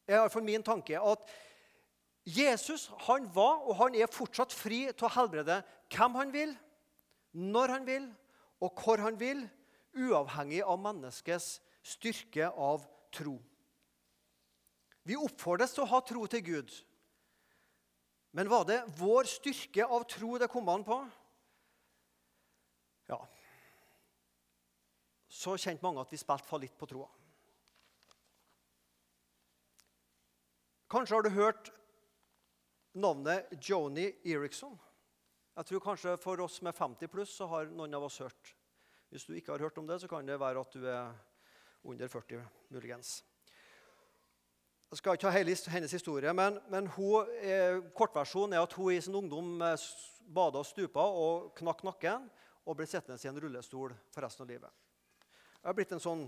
er 0.08 0.21
iallfall 0.21 0.45
min 0.47 0.63
tanke 0.63 0.99
at 0.99 1.27
Jesus 2.27 2.88
han 3.08 3.27
var 3.32 3.63
og 3.63 3.75
han 3.80 3.95
er 3.95 4.12
fortsatt 4.12 4.56
fri 4.56 4.86
til 4.91 5.08
å 5.08 5.13
helbrede 5.15 5.62
hvem 5.93 6.15
han 6.19 6.32
vil, 6.34 6.56
når 7.36 7.75
han 7.75 7.88
vil 7.88 8.08
og 8.63 8.82
hvor 8.82 9.03
han 9.03 9.19
vil, 9.19 9.43
uavhengig 9.97 10.62
av 10.63 10.79
menneskets 10.81 11.57
styrke 11.86 12.49
av 12.51 12.86
tro. 13.13 13.38
Vi 15.07 15.15
oppfordres 15.15 15.73
til 15.75 15.86
å 15.86 15.91
ha 15.91 16.01
tro 16.03 16.25
til 16.27 16.43
Gud. 16.43 16.73
Men 18.36 18.49
var 18.51 18.65
det 18.67 18.81
vår 18.99 19.29
styrke 19.31 19.86
av 19.88 20.03
tro 20.10 20.36
det 20.38 20.49
kom 20.51 20.67
an 20.69 20.83
på? 20.88 20.97
Ja 23.07 23.21
Så 25.31 25.55
kjente 25.55 25.86
mange 25.86 26.03
at 26.03 26.12
vi 26.12 26.19
spilte 26.19 26.47
for 26.49 26.60
litt 26.60 26.75
på 26.77 26.89
troa. 26.89 27.07
Kanskje 30.91 31.15
har 31.15 31.23
du 31.23 31.31
hørt 31.36 31.71
navnet 32.95 33.51
Joni 33.62 34.10
Eriksson. 34.25 34.75
Jeg 35.57 35.65
tror 35.71 35.83
kanskje 35.83 36.17
For 36.21 36.43
oss 36.43 36.62
med 36.62 36.75
50 36.75 37.12
pluss 37.12 37.33
så 37.39 37.47
har 37.51 37.71
noen 37.71 37.95
av 37.97 38.05
oss 38.07 38.19
hørt. 38.23 38.56
Hvis 39.09 39.25
du 39.25 39.33
ikke 39.33 39.53
har 39.53 39.63
hørt 39.63 39.77
om 39.77 39.87
det, 39.87 40.01
så 40.01 40.07
kan 40.07 40.27
det 40.27 40.39
være 40.39 40.59
at 40.59 40.73
du 40.73 40.85
er 40.85 41.13
under 41.83 42.07
40, 42.07 42.41
muligens. 42.69 43.23
Jeg 44.91 44.97
skal 44.97 45.17
ikke 45.17 45.27
ha 45.27 45.37
hele 45.37 45.55
hennes 45.71 45.91
historie, 45.91 46.33
men, 46.33 46.59
men 46.71 46.87
hun, 46.87 47.27
kortversjonen 47.95 48.55
er 48.55 48.63
at 48.63 48.73
hun 48.73 48.91
i 48.91 49.01
sin 49.03 49.15
ungdom 49.15 49.61
eh, 49.61 49.87
bada 50.27 50.61
og 50.61 50.67
stupa 50.67 51.03
og 51.03 51.49
knakk 51.59 51.83
nakken 51.83 52.27
og 52.67 52.75
ble 52.75 52.87
sittende 52.87 53.19
i 53.19 53.29
en 53.31 53.39
rullestol 53.39 53.95
for 54.11 54.23
resten 54.23 54.43
av 54.43 54.51
livet. 54.51 54.71
Jeg 55.57 55.67
har 55.69 55.75
blitt 55.75 55.91
en 55.95 56.03
sånn 56.03 56.23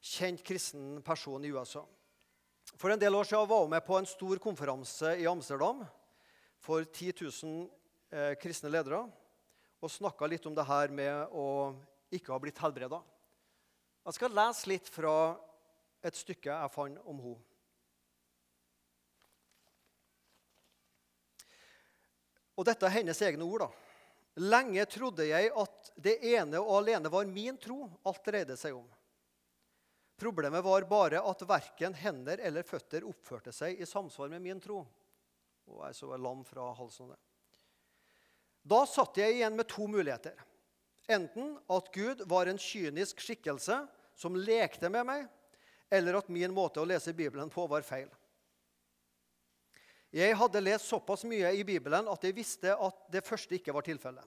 kjent 0.00 0.42
kristen 0.46 1.00
person 1.06 1.44
i 1.44 1.50
USA. 1.50 1.82
For 2.78 2.94
en 2.94 3.00
del 3.00 3.14
år 3.14 3.26
siden 3.26 3.50
var 3.50 3.64
hun 3.64 3.74
med 3.74 3.86
på 3.86 3.98
en 3.98 4.08
stor 4.08 4.38
konferanse 4.42 5.16
i 5.18 5.26
Amsterdam 5.30 5.82
for 6.62 6.86
10 6.86 7.14
000 7.26 7.66
eh, 8.14 8.34
kristne 8.38 8.70
ledere 8.70 9.02
og 9.80 9.90
snakka 9.90 10.28
litt 10.30 10.46
om 10.46 10.54
det 10.54 10.66
her 10.68 10.94
med 10.94 11.34
å 11.34 11.46
ikke 12.10 12.32
har 12.34 12.42
blitt 12.42 12.58
helbreda. 12.62 13.00
Jeg 14.06 14.16
skal 14.16 14.34
lese 14.34 14.70
litt 14.70 14.88
fra 14.90 15.14
et 16.02 16.16
stykke 16.16 16.50
jeg 16.50 16.72
fant 16.74 17.00
om 17.04 17.20
henne. 17.20 17.46
Og 22.60 22.66
dette 22.68 22.84
er 22.84 22.98
hennes 22.98 23.20
egne 23.24 23.46
ord. 23.46 23.62
da. 23.64 23.70
Lenge 24.40 24.84
trodde 24.86 25.24
jeg 25.24 25.48
at 25.56 25.92
det 25.96 26.18
ene 26.34 26.60
og 26.60 26.82
alene 26.82 27.08
var 27.12 27.28
min 27.28 27.56
tro 27.60 27.86
alt 28.04 28.24
dreide 28.26 28.56
seg 28.60 28.76
om. 28.76 28.84
Problemet 30.20 30.60
var 30.64 30.84
bare 30.84 31.22
at 31.24 31.42
verken 31.48 31.96
hender 31.96 32.42
eller 32.44 32.66
føtter 32.68 33.06
oppførte 33.08 33.54
seg 33.56 33.80
i 33.80 33.88
samsvar 33.88 34.28
med 34.28 34.44
min 34.44 34.60
tro. 34.60 34.82
Og 35.70 35.80
jeg 35.86 35.96
så 35.96 36.16
lam 36.20 36.44
fra 36.44 36.68
halsen. 36.76 37.14
Da 38.60 38.82
satt 38.84 39.16
jeg 39.16 39.38
igjen 39.38 39.56
med 39.56 39.68
to 39.70 39.88
muligheter. 39.88 40.36
Enten 41.10 41.56
at 41.66 41.90
Gud 41.94 42.22
var 42.30 42.46
en 42.46 42.58
kynisk 42.60 43.20
skikkelse 43.24 43.80
som 44.14 44.36
lekte 44.38 44.90
med 44.92 45.06
meg, 45.08 45.26
eller 45.90 46.20
at 46.20 46.30
min 46.30 46.54
måte 46.54 46.78
å 46.78 46.86
lese 46.86 47.14
Bibelen 47.16 47.50
på 47.50 47.66
var 47.70 47.82
feil. 47.82 48.08
Jeg 50.14 50.34
hadde 50.38 50.62
lest 50.62 50.88
såpass 50.90 51.22
mye 51.26 51.50
i 51.54 51.64
Bibelen 51.66 52.08
at 52.10 52.24
jeg 52.26 52.34
visste 52.34 52.74
at 52.74 53.02
det 53.14 53.22
første 53.26 53.58
ikke 53.58 53.74
var 53.74 53.86
tilfellet. 53.86 54.26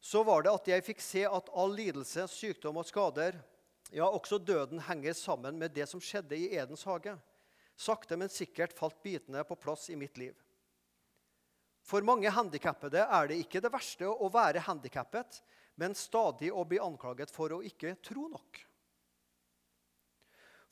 Så 0.00 0.22
var 0.26 0.44
det 0.44 0.52
at 0.52 0.68
jeg 0.68 0.84
fikk 0.84 1.02
se 1.04 1.26
at 1.28 1.50
all 1.56 1.74
lidelse, 1.76 2.24
sykdom 2.28 2.80
og 2.80 2.88
skader 2.88 3.36
ja, 3.92 4.06
også 4.08 4.38
døden 4.40 4.80
henger 4.88 5.12
sammen 5.16 5.58
med 5.60 5.74
det 5.76 5.84
som 5.90 6.00
skjedde 6.00 6.38
i 6.38 6.48
Edens 6.56 6.84
hage. 6.88 7.12
Sakte, 7.76 8.16
men 8.16 8.32
sikkert 8.32 8.72
falt 8.76 8.96
bitene 9.04 9.44
på 9.44 9.56
plass 9.60 9.88
i 9.92 9.96
mitt 10.00 10.16
liv. 10.20 10.32
For 11.84 12.04
mange 12.06 12.30
handikappede 12.30 13.04
er 13.04 13.28
det 13.28 13.40
ikke 13.42 13.60
det 13.62 13.72
verste 13.72 14.08
å 14.08 14.30
være 14.32 14.62
handikappet, 14.64 15.42
men 15.82 15.96
stadig 15.98 16.52
å 16.54 16.62
bli 16.68 16.78
anklaget 16.78 17.32
for 17.34 17.56
å 17.56 17.62
ikke 17.66 17.96
tro 18.06 18.28
nok. 18.30 18.60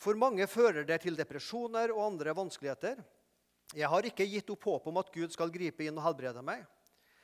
For 0.01 0.15
mange 0.17 0.47
fører 0.47 0.87
det 0.87 1.01
til 1.03 1.17
depresjoner 1.19 1.91
og 1.91 2.05
andre 2.05 2.35
vanskeligheter. 2.39 3.01
Jeg 3.75 3.91
har 3.91 4.07
ikke 4.07 4.29
gitt 4.31 4.53
opp 4.55 4.69
håp 4.71 4.87
om 4.87 5.01
at 5.03 5.11
Gud 5.13 5.35
skal 5.35 5.51
gripe 5.53 5.83
inn 5.83 5.99
og 5.99 6.07
helbrede 6.07 6.45
meg. 6.47 6.63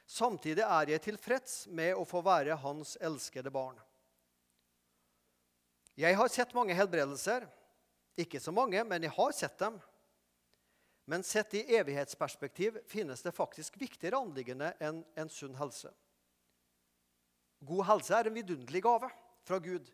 Samtidig 0.06 0.64
er 0.66 0.90
jeg 0.92 1.04
tilfreds 1.04 1.54
med 1.70 1.94
å 1.94 2.02
få 2.06 2.20
være 2.26 2.58
Hans 2.62 2.96
elskede 3.02 3.52
barn. 3.54 3.78
Jeg 5.96 6.18
har 6.18 6.28
sett 6.28 6.54
mange 6.58 6.74
helbredelser. 6.76 7.46
Ikke 8.18 8.40
så 8.42 8.52
mange, 8.54 8.82
men 8.84 9.06
jeg 9.06 9.14
har 9.14 9.32
sett 9.34 9.56
dem. 9.62 9.78
Men 11.06 11.22
sett 11.22 11.54
i 11.54 11.62
evighetsperspektiv 11.78 12.80
finnes 12.90 13.22
det 13.22 13.34
faktisk 13.34 13.78
viktigere 13.78 14.18
anliggende 14.18 14.72
enn 14.82 15.00
en 15.14 15.30
sunn 15.30 15.54
helse. 15.58 15.94
God 17.64 17.86
helse 17.88 18.14
er 18.14 18.28
en 18.28 18.36
vidunderlig 18.36 18.82
gave 18.84 19.08
fra 19.46 19.58
Gud, 19.62 19.88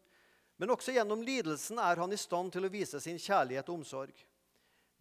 men 0.57 0.71
også 0.71 0.95
gjennom 0.95 1.23
lidelsen 1.25 1.79
er 1.83 1.99
han 1.99 2.13
i 2.13 2.21
stand 2.21 2.53
til 2.55 2.67
å 2.67 2.71
vise 2.73 3.01
sin 3.03 3.19
kjærlighet 3.21 3.69
og 3.71 3.81
omsorg. 3.81 4.15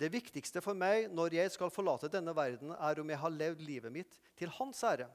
Det 0.02 0.10
viktigste 0.10 0.62
for 0.66 0.78
meg 0.78 1.12
når 1.14 1.36
jeg 1.38 1.52
skal 1.54 1.74
forlate 1.74 2.10
denne 2.10 2.34
verden, 2.34 2.72
er 2.74 3.02
om 3.02 3.10
jeg 3.12 3.22
har 3.22 3.36
levd 3.36 3.62
livet 3.68 3.94
mitt 3.94 4.18
til 4.40 4.50
hans 4.56 4.80
ære. 4.88 5.06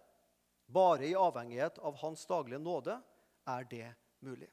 Bare 0.66 1.08
i 1.08 1.16
avhengighet 1.18 1.80
av 1.82 1.98
hans 2.02 2.22
daglige 2.26 2.62
nåde 2.62 2.94
er 3.50 3.66
det 3.70 3.88
mulig. 4.22 4.48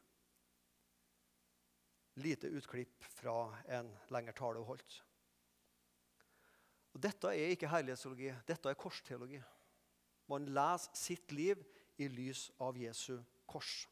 Lite 2.22 2.50
utklipp 2.54 3.06
fra 3.10 3.52
en 3.78 3.90
lengre 4.14 4.34
tale 4.38 4.62
holdt. 4.66 5.00
Og 6.94 7.02
Dette 7.02 7.30
er 7.34 7.54
ikke 7.54 7.70
herlighetsteologi, 7.70 8.34
dette 8.46 8.70
er 8.70 8.78
korsteologi. 8.78 9.40
Man 10.30 10.46
leser 10.54 10.94
sitt 10.98 11.34
liv 11.34 11.62
i 11.98 12.08
lys 12.10 12.48
av 12.64 12.78
Jesu 12.78 13.18
kors. 13.50 13.84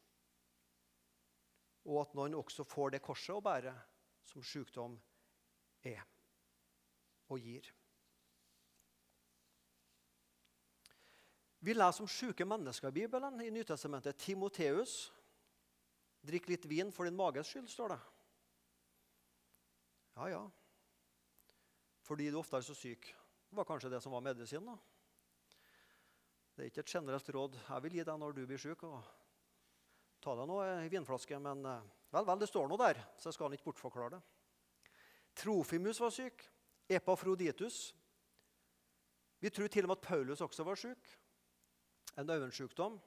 Og 1.86 2.00
at 2.02 2.14
noen 2.18 2.36
også 2.38 2.66
får 2.66 2.94
det 2.94 3.02
korset 3.02 3.34
å 3.34 3.42
bære 3.44 3.74
som 4.26 4.44
sykdom 4.46 4.96
er 5.82 6.02
og 7.32 7.42
gir. 7.42 7.66
Vi 11.62 11.74
leser 11.74 12.02
om 12.02 12.10
syke 12.10 12.46
mennesker 12.46 12.90
i 12.90 12.96
Bibelen 13.02 13.38
i 13.42 13.50
Nytestamentet. 13.54 14.18
Timoteus. 14.18 15.12
Drikk 16.22 16.48
litt 16.50 16.66
vin 16.70 16.90
for 16.94 17.06
din 17.06 17.18
mages 17.18 17.50
skyld, 17.50 17.70
står 17.70 17.94
det. 17.94 18.00
Ja, 20.18 20.26
ja 20.30 20.42
fordi 22.02 22.30
du 22.30 22.38
ofte 22.40 22.58
er 22.58 22.64
så 22.66 22.74
syk. 22.76 23.06
Det 23.48 23.56
var 23.56 23.64
kanskje 23.64 23.90
det 23.92 24.02
som 24.02 24.12
var 24.12 24.20
medisinen. 24.20 24.66
da. 24.66 24.91
Det 26.62 26.68
er 26.68 26.70
ikke 26.70 26.82
et 26.84 26.92
generelt 26.94 27.28
råd 27.34 27.56
jeg 27.58 27.82
vil 27.82 27.94
gi 27.96 28.02
deg 28.06 28.18
når 28.22 28.34
du 28.36 28.44
blir 28.46 28.60
syk. 28.62 28.84
Og 28.86 29.00
Ta 30.22 30.36
deg 30.38 30.46
noe 30.46 30.66
i 30.84 30.90
vinflaske, 30.92 31.34
men 31.42 31.64
eh, 31.66 31.88
vel, 32.14 32.26
vel, 32.28 32.38
det 32.38 32.46
står 32.46 32.68
noe 32.70 32.78
der, 32.78 33.00
så 33.18 33.26
jeg 33.26 33.34
skal 33.34 33.56
ikke 33.56 33.66
bortforklare 33.66 34.12
det. 34.12 34.20
Trofimus 35.42 35.98
var 35.98 36.12
syk. 36.14 36.44
Epafroditus. 36.86 37.80
Vi 39.42 39.50
tror 39.50 39.72
til 39.74 39.88
og 39.88 39.90
med 39.90 39.98
at 39.98 40.06
Paulus 40.06 40.44
også 40.46 40.62
var 40.68 40.78
syk. 40.78 41.10
En 42.14 42.30
øyensykdom. 42.30 43.00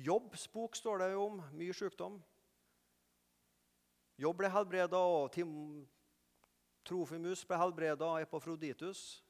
Jobbs 0.00 0.48
bok 0.48 0.80
står 0.80 1.04
det 1.04 1.10
jo 1.12 1.26
om. 1.26 1.42
Mye 1.52 1.76
sykdom. 1.76 2.16
Jobb 4.16 4.40
ble 4.40 4.54
helbreda, 4.56 5.04
og 5.04 5.28
Tim 5.36 5.52
Trofimus 6.88 7.44
ble 7.44 7.60
helbreda 7.60 8.14
Epafroditus. 8.24 9.20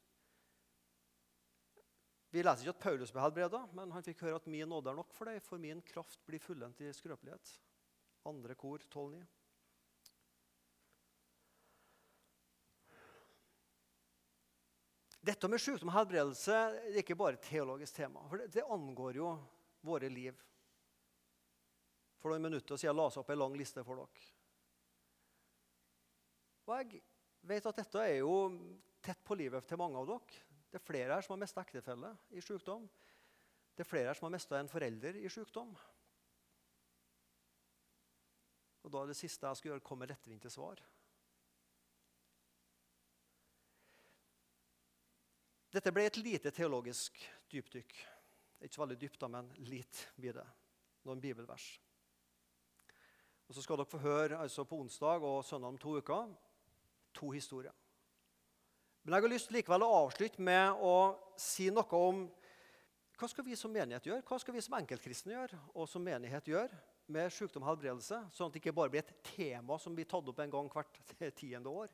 Vi 2.34 2.42
leser 2.42 2.66
ikke 2.66 2.74
at 2.74 2.82
Paulus 2.82 3.12
ble 3.14 3.22
helbreda, 3.22 3.60
men 3.78 3.92
han 3.94 4.02
fikk 4.02 4.24
høre 4.26 4.40
at 4.40 4.46
min 4.50 4.66
nåde 4.66 4.90
er 4.90 4.96
nok 4.98 5.12
for 5.14 5.30
deg, 5.30 5.38
for 5.46 5.60
min 5.62 5.78
kraft 5.86 6.18
blir 6.26 6.42
fullendt 6.42 6.80
i 6.82 6.88
skrøpelighet. 6.90 7.50
Andre 8.26 8.56
kor 8.58 8.82
12,9. 8.90 9.20
Dette 15.24 15.48
med 15.48 15.62
sykdom 15.62 15.92
og 15.92 15.94
helbredelse 15.94 16.56
er 16.58 16.98
ikke 17.00 17.16
bare 17.16 17.38
et 17.38 17.46
teologisk 17.46 17.96
tema. 17.96 18.24
for 18.28 18.42
det, 18.42 18.50
det 18.52 18.64
angår 18.66 19.20
jo 19.20 19.30
våre 19.86 20.10
liv. 20.10 20.40
For 22.18 22.32
noen 22.32 22.48
minutter 22.48 22.80
siden 22.80 22.98
la 22.98 23.06
jeg 23.12 23.22
opp 23.22 23.30
en 23.30 23.40
lang 23.44 23.54
liste 23.56 23.84
for 23.86 24.02
dere. 24.02 24.26
Og 26.66 26.74
jeg 26.80 27.00
vet 27.46 27.70
at 27.70 27.78
dette 27.78 28.02
er 28.02 28.18
jo 28.18 28.34
tett 29.04 29.22
på 29.24 29.38
livet 29.38 29.64
til 29.68 29.78
mange 29.78 30.02
av 30.02 30.10
dere. 30.10 30.42
Det 30.74 30.80
er 30.80 30.86
flere 30.90 31.14
her 31.14 31.22
som 31.22 31.36
har 31.36 31.38
mista 31.38 31.62
ektefelle 31.62 32.08
i 32.34 32.40
sykdom. 32.42 32.88
Det 33.78 33.84
er 33.84 33.86
flere 33.86 34.08
her 34.08 34.18
som 34.18 34.24
har 34.26 34.32
mista 34.34 34.58
en 34.58 34.68
forelder 34.68 35.20
i 35.20 35.28
sykdom. 35.30 35.68
Og 38.82 38.90
Da 38.90 39.02
er 39.02 39.06
det 39.06 39.16
siste 39.16 39.46
jeg 39.46 39.56
skal 39.56 39.68
gjøre, 39.70 39.84
komme 39.86 40.08
lettvinte 40.10 40.50
svar. 40.50 40.82
Dette 45.70 45.92
ble 45.94 46.08
et 46.10 46.18
lite 46.18 46.50
teologisk 46.50 47.22
dypdykk. 47.52 47.94
Ikke 48.60 48.74
så 48.74 48.82
veldig 48.82 48.98
dypt, 48.98 49.20
da, 49.20 49.30
men 49.30 49.54
litt 49.70 50.08
blir 50.18 50.34
det. 50.40 50.48
Noen 51.06 51.22
bibelvers. 51.22 51.68
Og 53.46 53.54
Så 53.54 53.62
skal 53.62 53.78
dere 53.78 53.94
få 53.94 54.02
høre 54.02 54.42
altså 54.42 54.66
på 54.66 54.82
onsdag 54.82 55.22
og 55.22 55.44
søndag 55.44 55.68
om 55.68 55.78
to 55.78 55.96
uker 56.02 56.34
to 57.14 57.30
historier. 57.30 57.83
Men 59.04 59.18
jeg 59.18 59.24
har 59.26 59.32
lyst 59.34 59.52
likevel 59.52 59.84
å 59.84 59.92
avslutte 60.06 60.40
med 60.40 60.80
å 60.80 60.96
si 61.36 61.68
noe 61.68 61.98
om 61.98 62.24
hva 63.20 63.28
skal 63.28 63.44
vi 63.46 63.56
som 63.58 63.70
menighet 63.70 64.08
gjøre, 64.08 64.24
hva 64.26 64.38
skal 64.40 64.56
vi 64.56 64.62
som 64.64 64.74
enkeltkristne 64.78 65.34
gjøre, 65.34 65.58
og 65.76 65.86
som 65.88 66.02
menighet 66.02 66.48
gjøre 66.48 66.78
med 67.12 67.32
sykdom 67.36 67.66
og 67.66 67.74
helbredelse, 67.74 68.22
sånn 68.32 68.48
at 68.48 68.56
det 68.56 68.62
ikke 68.62 68.74
bare 68.74 68.90
blir 68.94 69.04
et 69.04 69.12
tema 69.28 69.76
som 69.78 69.94
blir 69.94 70.08
tatt 70.08 70.30
opp 70.32 70.40
en 70.40 70.54
gang 70.54 70.70
hvert 70.72 71.00
tiende 71.40 71.68
år. 71.68 71.92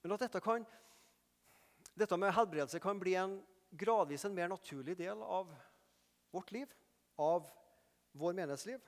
Men 0.00 0.16
at 0.16 0.24
dette, 0.24 0.40
kan, 0.40 0.64
dette 1.92 2.18
med 2.18 2.32
helbredelse 2.32 2.80
kan 2.80 3.00
bli 3.00 3.14
en 3.20 3.36
gradvis 3.70 4.24
en 4.24 4.34
mer 4.34 4.48
naturlig 4.50 4.96
del 4.98 5.20
av 5.20 5.52
vårt 6.32 6.50
liv, 6.56 6.72
av 7.20 7.44
vår 8.16 8.40
menighetsliv. 8.40 8.80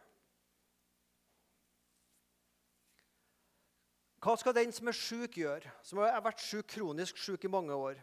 Hva 4.23 4.37
skal 4.39 4.55
den 4.55 4.71
som 4.71 4.87
er 4.87 4.95
syk, 4.95 5.41
gjøre, 5.41 5.71
som 5.83 5.99
har 5.99 6.23
vært 6.23 6.43
syk, 6.45 6.69
kronisk 6.77 7.19
syk 7.19 7.43
i 7.43 7.51
mange 7.51 7.75
år? 7.75 7.99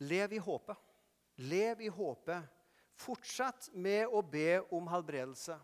Lev 0.00 0.32
i 0.32 0.40
håpet. 0.40 0.78
Lev 1.44 1.82
i 1.84 1.90
håpet. 1.92 2.46
Fortsett 3.00 3.68
med 3.76 4.08
å 4.08 4.22
be 4.24 4.62
om 4.72 4.88
helbredelse. 4.88 5.58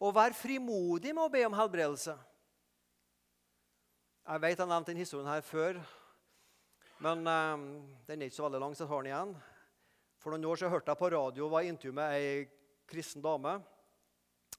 Og 0.00 0.14
vær 0.16 0.32
frimodig 0.36 1.12
med 1.12 1.26
å 1.26 1.32
be 1.32 1.44
om 1.44 1.56
helbredelse. 1.58 2.16
Jeg 4.30 4.40
vet 4.40 4.54
jeg 4.54 4.62
har 4.62 4.70
nevnt 4.70 4.88
denne 4.88 5.04
historien 5.04 5.28
her 5.28 5.44
før, 5.44 5.80
men 7.02 7.24
um, 7.26 7.62
den 8.06 8.20
er 8.20 8.28
ikke 8.28 8.38
så 8.38 8.44
veldig 8.46 8.60
lang, 8.62 8.76
så 8.76 8.86
tar 8.88 9.02
den 9.02 9.10
igjen. 9.10 9.36
For 10.20 10.32
noen 10.32 10.48
år 10.48 10.60
siden 10.60 10.72
hørte 10.72 10.92
jeg 10.92 11.00
på 11.00 11.12
radio 11.12 11.48
var 11.52 11.68
intervju 11.68 11.92
med 11.96 12.16
ei 12.16 12.32
kristen 12.88 13.24
dame 13.24 13.58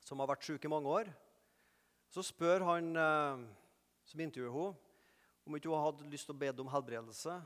som 0.06 0.22
har 0.22 0.30
vært 0.34 0.46
syk 0.46 0.66
i 0.66 0.72
mange 0.74 0.90
år. 0.90 1.12
Så 2.12 2.24
spør 2.28 2.66
han 2.68 2.92
eh, 3.00 3.44
som 4.12 4.24
intervjuer 4.24 4.52
henne, 4.52 4.88
om 5.48 5.56
ikke 5.58 5.72
hun 5.72 5.82
hadde 5.82 6.10
lyst 6.12 6.28
til 6.30 6.36
å 6.36 6.42
be 6.42 6.52
om 6.62 6.70
helbredelse. 6.70 7.38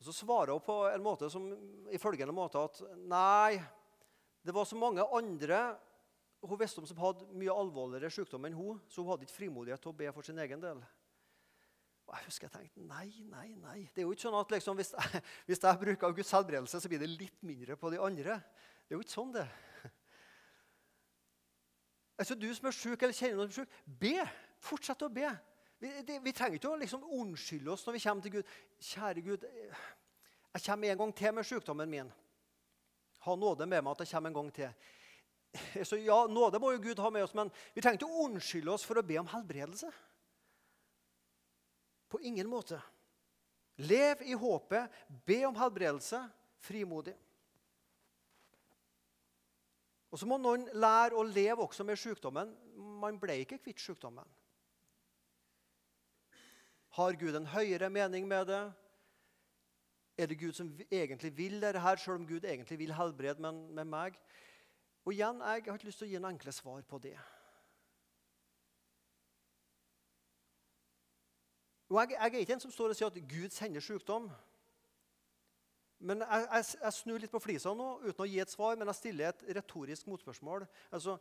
Og 0.00 0.06
Så 0.06 0.14
svarer 0.14 0.52
hun 0.54 0.64
på 0.64 0.76
en 0.88 1.04
måte 1.04 1.30
som, 1.32 1.48
i 1.90 2.00
følgende 2.00 2.34
måte 2.36 2.60
at 2.60 2.80
nei, 3.08 3.58
det 4.44 4.54
var 4.56 4.68
så 4.68 4.78
mange 4.78 5.04
andre 5.16 5.62
hun 6.40 6.56
visste 6.60 6.80
om 6.80 6.86
som 6.88 7.00
hadde 7.02 7.26
mye 7.36 7.52
alvorligere 7.52 8.08
sykdom 8.14 8.46
enn 8.48 8.56
hun, 8.56 8.78
så 8.88 9.02
hun 9.02 9.10
hadde 9.12 9.26
ikke 9.26 9.36
frimodighet 9.36 9.82
til 9.84 9.92
å 9.92 9.98
be 9.98 10.08
for 10.16 10.24
sin 10.24 10.40
egen 10.40 10.62
del. 10.62 10.80
Og 12.08 12.14
jeg 12.16 12.26
husker 12.26 12.48
jeg 12.48 12.54
tenkte 12.54 12.86
nei, 12.88 13.10
nei, 13.28 13.50
nei. 13.60 13.80
Det 13.92 14.00
er 14.00 14.08
jo 14.08 14.14
ikke 14.16 14.24
sånn 14.24 14.38
at 14.38 14.54
liksom, 14.54 14.80
hvis, 14.80 14.94
hvis 15.48 15.60
jeg 15.62 15.82
bruker 15.84 16.16
Guds 16.16 16.32
helbredelse, 16.34 16.80
så 16.80 16.90
blir 16.90 17.02
det 17.02 17.10
litt 17.12 17.44
mindre 17.44 17.76
på 17.80 17.92
de 17.92 18.00
andre. 18.00 18.40
Det 18.86 18.94
er 18.94 18.98
jo 18.98 19.04
ikke 19.04 19.18
sånn, 19.18 19.34
det. 19.36 19.44
Altså 22.20 22.36
Du 22.36 22.48
som 22.54 22.68
er 22.68 22.76
syk 22.76 23.02
eller 23.02 23.16
kjenner 23.16 23.40
noen 23.40 23.52
som 23.52 23.64
er 23.64 23.68
syk, 23.70 23.84
be. 24.00 24.16
Fortsett 24.60 25.06
å 25.06 25.08
be. 25.12 25.28
Vi, 25.80 25.90
det, 26.04 26.18
vi 26.20 26.32
trenger 26.36 26.58
ikke 26.58 26.68
å 26.74 26.78
liksom 26.80 27.06
unnskylde 27.16 27.72
oss 27.72 27.86
når 27.86 27.96
vi 27.96 28.02
kommer 28.04 28.26
til 28.26 28.34
Gud. 28.34 28.50
Kjære 28.90 29.22
Gud, 29.24 29.46
jeg 30.50 30.64
kommer 30.66 30.92
en 30.92 31.00
gang 31.00 31.14
til 31.16 31.32
med 31.32 31.48
sykdommen 31.48 31.88
min. 31.88 32.10
Ha 33.24 33.36
nåde 33.36 33.68
med 33.68 33.84
meg 33.84 33.94
at 33.94 34.04
jeg 34.04 34.12
kommer 34.12 34.32
en 34.32 34.36
gang 34.36 34.50
til. 34.52 34.74
Så 35.88 35.96
ja, 35.98 36.18
Nåde 36.30 36.60
må 36.62 36.74
jo 36.74 36.82
Gud 36.84 37.00
ha 37.02 37.10
med 37.10 37.24
oss, 37.24 37.34
men 37.34 37.50
vi 37.74 37.82
trenger 37.82 37.98
ikke 37.98 38.10
å 38.10 38.26
unnskylde 38.28 38.74
oss 38.74 38.84
for 38.86 39.00
å 39.00 39.06
be 39.06 39.16
om 39.18 39.30
helbredelse. 39.32 39.88
På 42.10 42.20
ingen 42.26 42.48
måte. 42.50 42.78
Lev 43.80 44.22
i 44.28 44.36
håpet, 44.36 44.92
be 45.26 45.40
om 45.48 45.56
helbredelse 45.56 46.20
frimodig. 46.60 47.16
Og 50.10 50.18
så 50.18 50.26
må 50.26 50.38
noen 50.42 50.66
lære 50.74 51.14
å 51.14 51.24
leve 51.26 51.62
også 51.62 51.86
med 51.86 51.98
sykdommen. 52.00 52.50
Man 53.00 53.18
ble 53.22 53.40
ikke 53.44 53.60
kvitt 53.62 53.82
sykdommen. 53.82 54.26
Har 56.98 57.18
Gud 57.18 57.36
en 57.38 57.46
høyere 57.46 57.90
mening 57.90 58.26
med 58.28 58.48
det? 58.50 58.62
Er 60.18 60.26
det 60.26 60.40
Gud 60.40 60.52
som 60.52 60.72
egentlig 60.90 61.30
vil 61.36 61.60
dette 61.62 61.80
her, 61.80 61.96
selv 61.96 62.18
om 62.18 62.26
Gud 62.26 62.44
egentlig 62.44 62.78
vil 62.78 62.92
helbrede 62.92 63.40
med, 63.40 63.52
med 63.78 63.84
meg? 63.84 64.18
Og 65.04 65.14
igjen, 65.14 65.40
Jeg 65.40 65.62
har 65.66 65.78
ikke 65.78 65.86
lyst 65.86 66.02
til 66.02 66.08
å 66.08 66.10
gi 66.10 66.18
en 66.18 66.32
enkle 66.32 66.52
svar 66.52 66.82
på 66.82 66.98
det. 66.98 67.16
Og 71.90 71.96
jeg, 72.00 72.10
jeg, 72.10 72.34
er 72.34 72.38
ikke 72.38 72.52
en 72.52 72.62
som 72.62 72.70
står 72.70 72.92
og 72.92 72.98
sier 72.98 73.08
at 73.10 73.30
Gud 73.30 73.50
sender 73.50 73.82
sykdom. 73.82 74.28
Men 76.00 76.24
jeg, 76.24 76.46
jeg, 76.46 76.66
jeg 76.80 76.96
snur 76.96 77.20
litt 77.20 77.32
på 77.32 77.42
flisa 77.44 77.72
nå 77.76 77.88
uten 78.06 78.24
å 78.24 78.28
gi 78.28 78.38
et 78.40 78.52
svar, 78.52 78.78
men 78.80 78.88
jeg 78.88 78.98
stiller 79.02 79.30
et 79.30 79.42
retorisk 79.58 80.08
motspørsmål. 80.08 80.64
Altså, 80.96 81.18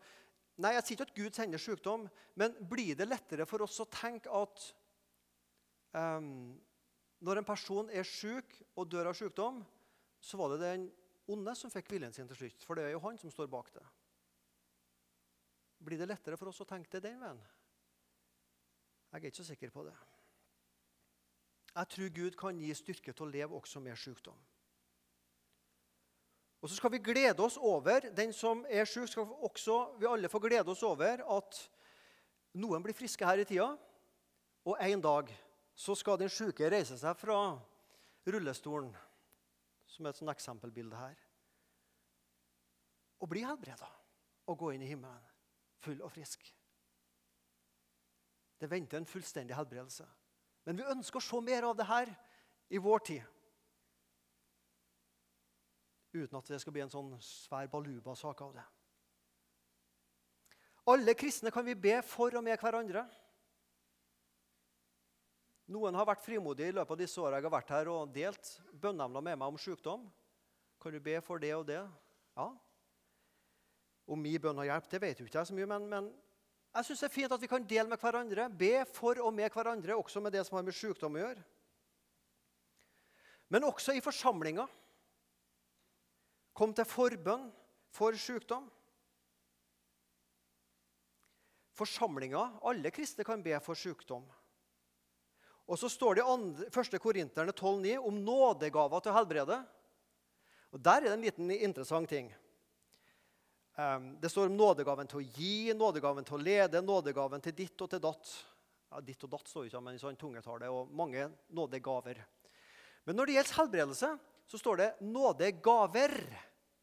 nei, 0.56 0.72
Jeg 0.78 0.86
sier 0.86 0.96
ikke 0.96 1.08
at 1.10 1.18
Gud 1.18 1.36
sender 1.36 1.62
sykdom, 1.62 2.06
men 2.39 2.56
blir 2.72 2.96
det 3.00 3.10
lettere 3.10 3.48
for 3.50 3.65
oss 3.65 3.80
å 3.84 3.89
tenke 3.92 4.32
at 4.32 4.70
um, 5.92 6.56
når 7.20 7.42
en 7.42 7.48
person 7.48 7.92
er 7.92 8.08
syk 8.08 8.56
og 8.80 8.88
dør 8.92 9.12
av 9.12 9.18
sykdom, 9.20 9.60
så 10.24 10.39
var 10.39 10.54
det 10.54 10.62
den 10.63 10.88
onde 11.30 11.56
som 11.60 11.72
fikk 11.72 11.92
viljen 11.92 12.15
sin 12.15 12.30
til 12.30 12.39
slutt? 12.39 12.63
For 12.63 12.80
det 12.80 12.88
er 12.88 12.96
jo 12.96 13.04
han 13.04 13.20
som 13.20 13.32
står 13.34 13.52
bak 13.52 13.72
det. 13.76 13.84
Blir 15.84 16.00
det 16.00 16.08
lettere 16.08 16.39
for 16.39 16.52
oss 16.52 16.63
å 16.63 16.68
tenke 16.68 16.92
det 16.96 17.04
den 17.08 17.20
veien? 17.20 17.39
Jeg 19.10 19.20
er 19.20 19.28
ikke 19.28 19.42
så 19.42 19.48
sikker 19.48 19.72
på 19.74 19.84
det. 19.88 19.96
Jeg 21.74 21.92
tror 21.94 22.15
Gud 22.15 22.38
kan 22.39 22.60
gi 22.62 22.72
styrke 22.78 23.13
til 23.13 23.26
å 23.26 23.30
leve 23.32 23.58
også 23.58 23.82
med 23.84 23.98
sykdom. 24.00 24.39
Og 26.60 26.69
så 26.69 26.76
skal 26.76 26.91
vi 26.91 27.04
glede 27.04 27.39
oss 27.43 27.56
over 27.58 28.10
den 28.15 28.34
som 28.36 28.65
er 28.67 28.88
syk, 28.89 29.08
skal 29.08 29.30
også 29.48 29.78
vi 30.00 30.10
alle 30.10 30.32
få 30.32 30.41
glede 30.43 30.72
oss 30.72 30.84
over 30.84 31.24
at 31.24 31.60
noen 32.60 32.84
blir 32.84 32.98
friske 32.98 33.26
her 33.26 33.39
i 33.39 33.48
tida, 33.48 33.69
og 34.67 34.84
en 34.84 35.02
dag 35.02 35.32
så 35.80 35.95
skal 35.95 36.19
den 36.19 36.32
syke 36.32 36.67
reise 36.72 36.98
seg 37.00 37.15
fra 37.15 37.39
rullestolen, 38.28 38.91
som 39.88 40.06
er 40.06 40.12
et 40.12 40.19
sånt 40.19 40.34
eksempelbilde 40.34 41.00
her, 41.00 41.15
og 43.19 43.32
bli 43.32 43.45
helbreda 43.48 43.88
og 44.50 44.60
gå 44.60 44.74
inn 44.76 44.84
i 44.84 44.91
himmelen 44.91 45.28
full 45.84 46.02
og 46.04 46.12
frisk. 46.12 46.43
Det 48.60 48.67
venter 48.72 49.00
en 49.00 49.08
fullstendig 49.08 49.56
helbredelse. 49.56 50.04
Men 50.67 50.80
vi 50.80 50.88
ønsker 50.91 51.22
å 51.22 51.24
se 51.24 51.39
mer 51.43 51.69
av 51.69 51.78
det 51.80 51.88
her 51.88 52.12
i 52.69 52.82
vår 52.84 53.06
tid. 53.08 53.24
Uten 56.13 56.39
at 56.39 56.50
det 56.50 56.60
skal 56.62 56.74
bli 56.74 56.84
en 56.84 56.91
sånn 56.91 57.12
svær 57.22 57.69
baluba-sak 57.69 58.41
av 58.45 58.54
det. 58.58 58.65
Alle 60.89 61.13
kristne 61.13 61.52
kan 61.54 61.65
vi 61.67 61.76
be 61.78 62.00
for 62.06 62.34
og 62.34 62.45
med 62.45 62.58
hverandre. 62.58 63.04
Noen 65.69 65.93
har 65.93 66.08
vært 66.10 66.24
frimodige 66.26 66.72
i 66.72 66.74
løpet 66.74 66.95
av 66.95 66.98
disse 66.98 67.22
årene 67.22 67.38
jeg 67.38 67.45
har 67.45 67.54
vært 67.54 67.76
her 67.76 67.91
og 67.93 68.13
delt 68.13 68.56
bønneemner 68.74 69.22
med 69.22 69.38
meg 69.38 69.52
om 69.52 69.60
sykdom. 69.62 70.08
Kan 70.82 70.95
du 70.95 71.02
be 71.04 71.19
for 71.22 71.41
det 71.41 71.52
og 71.54 71.67
det? 71.67 71.84
Ja. 72.39 72.48
Om 74.10 74.24
min 74.26 74.41
bønn 74.41 74.58
har 74.63 74.72
hjulpet, 74.72 74.95
det 74.95 75.02
vet 75.04 75.22
jo 75.22 75.28
ikke 75.28 75.38
jeg 75.43 75.52
så 75.52 75.58
mye, 75.58 75.69
men, 75.69 75.86
men 75.91 76.10
jeg 76.74 76.88
syns 76.88 77.04
det 77.04 77.08
er 77.10 77.13
fint 77.13 77.36
at 77.36 77.41
vi 77.43 77.50
kan 77.52 77.69
dele 77.69 77.89
med 77.91 78.02
hverandre, 78.02 78.48
be 78.50 78.74
for 78.89 79.22
og 79.22 79.34
med 79.36 79.54
hverandre, 79.54 79.98
også 79.98 80.22
med 80.26 80.34
det 80.34 80.41
som 80.48 80.58
har 80.58 80.65
med 80.65 80.78
sykdom 80.78 81.17
å 81.19 81.22
gjøre. 81.22 81.45
Men 83.54 83.65
også 83.69 83.93
i 83.98 84.02
forsamlinga. 84.06 84.65
Kom 86.60 86.74
til 86.76 86.84
forbønn 86.84 87.45
for 87.95 88.17
sykdom. 88.19 88.65
Forsamlinga, 91.80 92.41
alle 92.67 92.91
kristne 92.91 93.24
kan 93.24 93.39
be 93.45 93.56
for 93.63 93.80
sykdom. 93.80 94.26
Og 95.69 95.80
så 95.80 95.88
står 95.88 96.19
det 96.19 96.26
i 96.26 96.67
1. 96.67 96.98
Korinterne 97.00 97.54
12,9 97.54 97.95
om 98.10 98.17
nådegaver 98.26 99.06
til 99.06 99.13
å 99.13 99.15
helbrede. 99.15 99.60
Og 100.74 100.84
Der 100.84 101.00
er 101.00 101.08
det 101.08 101.13
en 101.13 101.24
liten 101.24 101.52
interessant 101.56 102.10
ting. 102.10 102.28
Ehm, 103.80 104.17
det 104.19 104.32
står 104.34 104.50
om 104.50 104.58
nådegaven 104.58 105.08
til 105.08 105.22
å 105.22 105.28
gi, 105.38 105.72
nådegaven 105.78 106.28
til 106.28 106.36
å 106.36 106.43
lede, 106.43 106.82
nådegaven 106.84 107.45
til 107.45 107.56
ditt 107.56 107.86
og 107.86 107.93
til 107.93 108.04
datt. 108.04 108.34
Ja, 108.89 109.00
ditt 109.06 109.24
og 109.24 109.32
datt 109.32 109.48
står 109.48 109.69
ikke 109.69 109.82
men 109.86 109.95
i 109.95 110.02
sånn 110.02 110.19
tungetale, 110.19 110.67
og 110.74 110.91
mange 110.91 111.30
nådegaver. 111.54 112.19
Men 113.06 113.15
når 113.15 113.30
det 113.30 113.38
gjelder 113.38 113.60
helbredelse, 113.62 114.12
så 114.50 114.60
står 114.60 114.82
det 114.82 114.89
nådegaver 115.06 116.17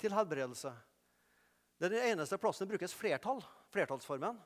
til 0.01 0.15
helbredelse. 0.15 0.73
Det 1.77 1.89
er 1.89 1.95
den 1.95 2.11
eneste 2.13 2.39
plassen 2.41 2.67
det 2.67 2.75
brukes 2.75 2.95
flertall, 2.97 3.43
flertallsformen. 3.73 4.39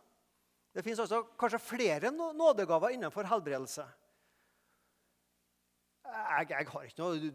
Det 0.75 0.85
fins 0.87 1.03
altså 1.03 1.23
kanskje 1.39 1.63
flere 1.63 2.13
nådegaver 2.15 2.95
innenfor 2.95 3.27
helbredelse. 3.27 3.87
Jeg, 6.11 6.47
jeg, 6.51 6.67
har 6.71 6.87
ikke 6.87 7.03
noe 7.03 7.33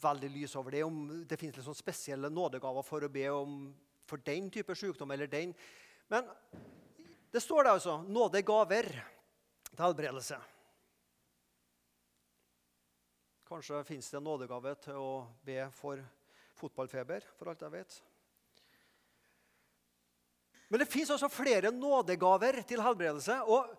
veldig 0.00 0.30
lys 0.32 0.56
over 0.56 0.74
det, 0.74 0.82
om 0.84 1.24
det 1.28 1.38
fins 1.40 1.60
sånn 1.64 1.76
spesielle 1.76 2.30
nådegaver 2.32 2.84
for 2.84 3.04
å 3.04 3.12
be 3.12 3.26
om 3.32 3.62
for 4.10 4.20
den 4.26 4.48
type 4.50 4.74
sykdom 4.76 5.12
eller 5.14 5.30
den. 5.30 5.52
Men 6.10 6.26
det 7.30 7.42
står 7.44 7.64
der 7.64 7.76
altså 7.76 8.00
nådegaver 8.02 8.88
til 9.70 9.84
helbredelse. 9.84 10.40
Kanskje 13.50 13.84
fins 13.86 14.10
det 14.10 14.18
en 14.18 14.26
nådegave 14.26 14.74
til 14.82 14.98
å 14.98 15.12
be 15.46 15.62
for 15.74 16.02
fotballfeber, 16.60 17.24
for 17.38 17.50
alt 17.50 17.64
jeg 17.64 17.74
vet. 17.74 18.00
Men 20.70 20.82
det 20.82 20.90
fins 20.90 21.10
også 21.10 21.28
flere 21.32 21.72
nådegaver 21.74 22.60
til 22.68 22.82
helbredelse. 22.84 23.40
Og 23.50 23.72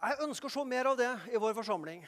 jeg 0.00 0.22
ønsker 0.24 0.48
å 0.48 0.54
se 0.54 0.64
mer 0.68 0.88
av 0.88 0.96
det 0.96 1.10
i 1.32 1.40
vår 1.40 1.56
forsamling. 1.58 2.00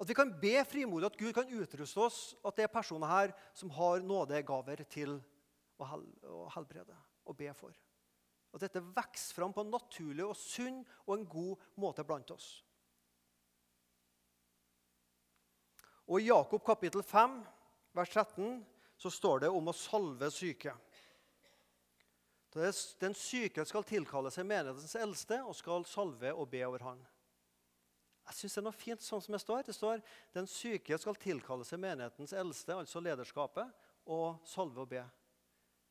At 0.00 0.08
vi 0.08 0.16
kan 0.16 0.32
be 0.40 0.56
frimodig 0.66 1.06
at 1.10 1.18
Gud 1.20 1.34
kan 1.36 1.52
utruste 1.52 2.00
oss, 2.00 2.18
at 2.42 2.56
det 2.56 2.64
er 2.64 2.72
personer 2.72 3.10
her 3.12 3.36
som 3.54 3.70
har 3.76 4.02
nådegaver 4.02 4.82
til 4.90 5.18
å, 5.78 5.86
helbrede 6.56 6.96
og 7.28 7.36
be 7.38 7.52
for. 7.54 7.76
At 8.52 8.64
dette 8.64 8.82
vokser 8.82 9.36
fram 9.36 9.52
på 9.54 9.62
en 9.64 9.72
naturlig 9.72 10.24
og 10.26 10.36
sunn 10.36 10.82
og 11.06 11.14
en 11.14 11.28
god 11.28 11.68
måte 11.80 12.04
blant 12.08 12.32
oss. 12.34 12.50
Og 16.08 16.18
I 16.20 16.28
Jakob 16.28 16.64
kapittel 16.66 17.04
5, 17.06 17.38
vers 17.96 18.10
13, 18.10 18.64
så 18.96 19.10
står 19.10 19.44
det 19.44 19.50
om 19.52 19.68
å 19.68 19.76
salve 19.76 20.30
syke. 20.32 20.74
Den 22.52 23.16
syke 23.16 23.64
skal 23.64 23.86
tilkalle 23.88 24.30
seg 24.32 24.44
menighetens 24.44 24.94
eldste 25.00 25.40
og 25.46 25.56
skal 25.56 25.86
salve 25.88 26.34
og 26.36 26.50
be 26.52 26.60
over 26.66 26.84
han. 26.84 27.00
Jeg 28.28 28.38
synes 28.38 28.54
det 28.54 28.60
er 28.60 28.66
noe 28.66 28.76
fint 28.76 29.02
sånn 29.02 29.22
som 29.24 29.34
det 29.34 29.40
står. 29.42 29.64
Det 29.66 29.74
står 29.74 30.02
den 30.36 30.46
syke 30.48 30.98
skal 31.00 31.16
tilkalle 31.20 31.66
seg 31.66 31.80
menighetens 31.82 32.34
eldste, 32.36 32.76
altså 32.76 33.02
lederskapet, 33.02 33.72
og 34.12 34.38
salve 34.46 34.84
og 34.84 34.90
be. 34.92 35.02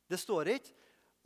Det 0.08 0.18
står 0.20 0.52
ikke 0.54 0.74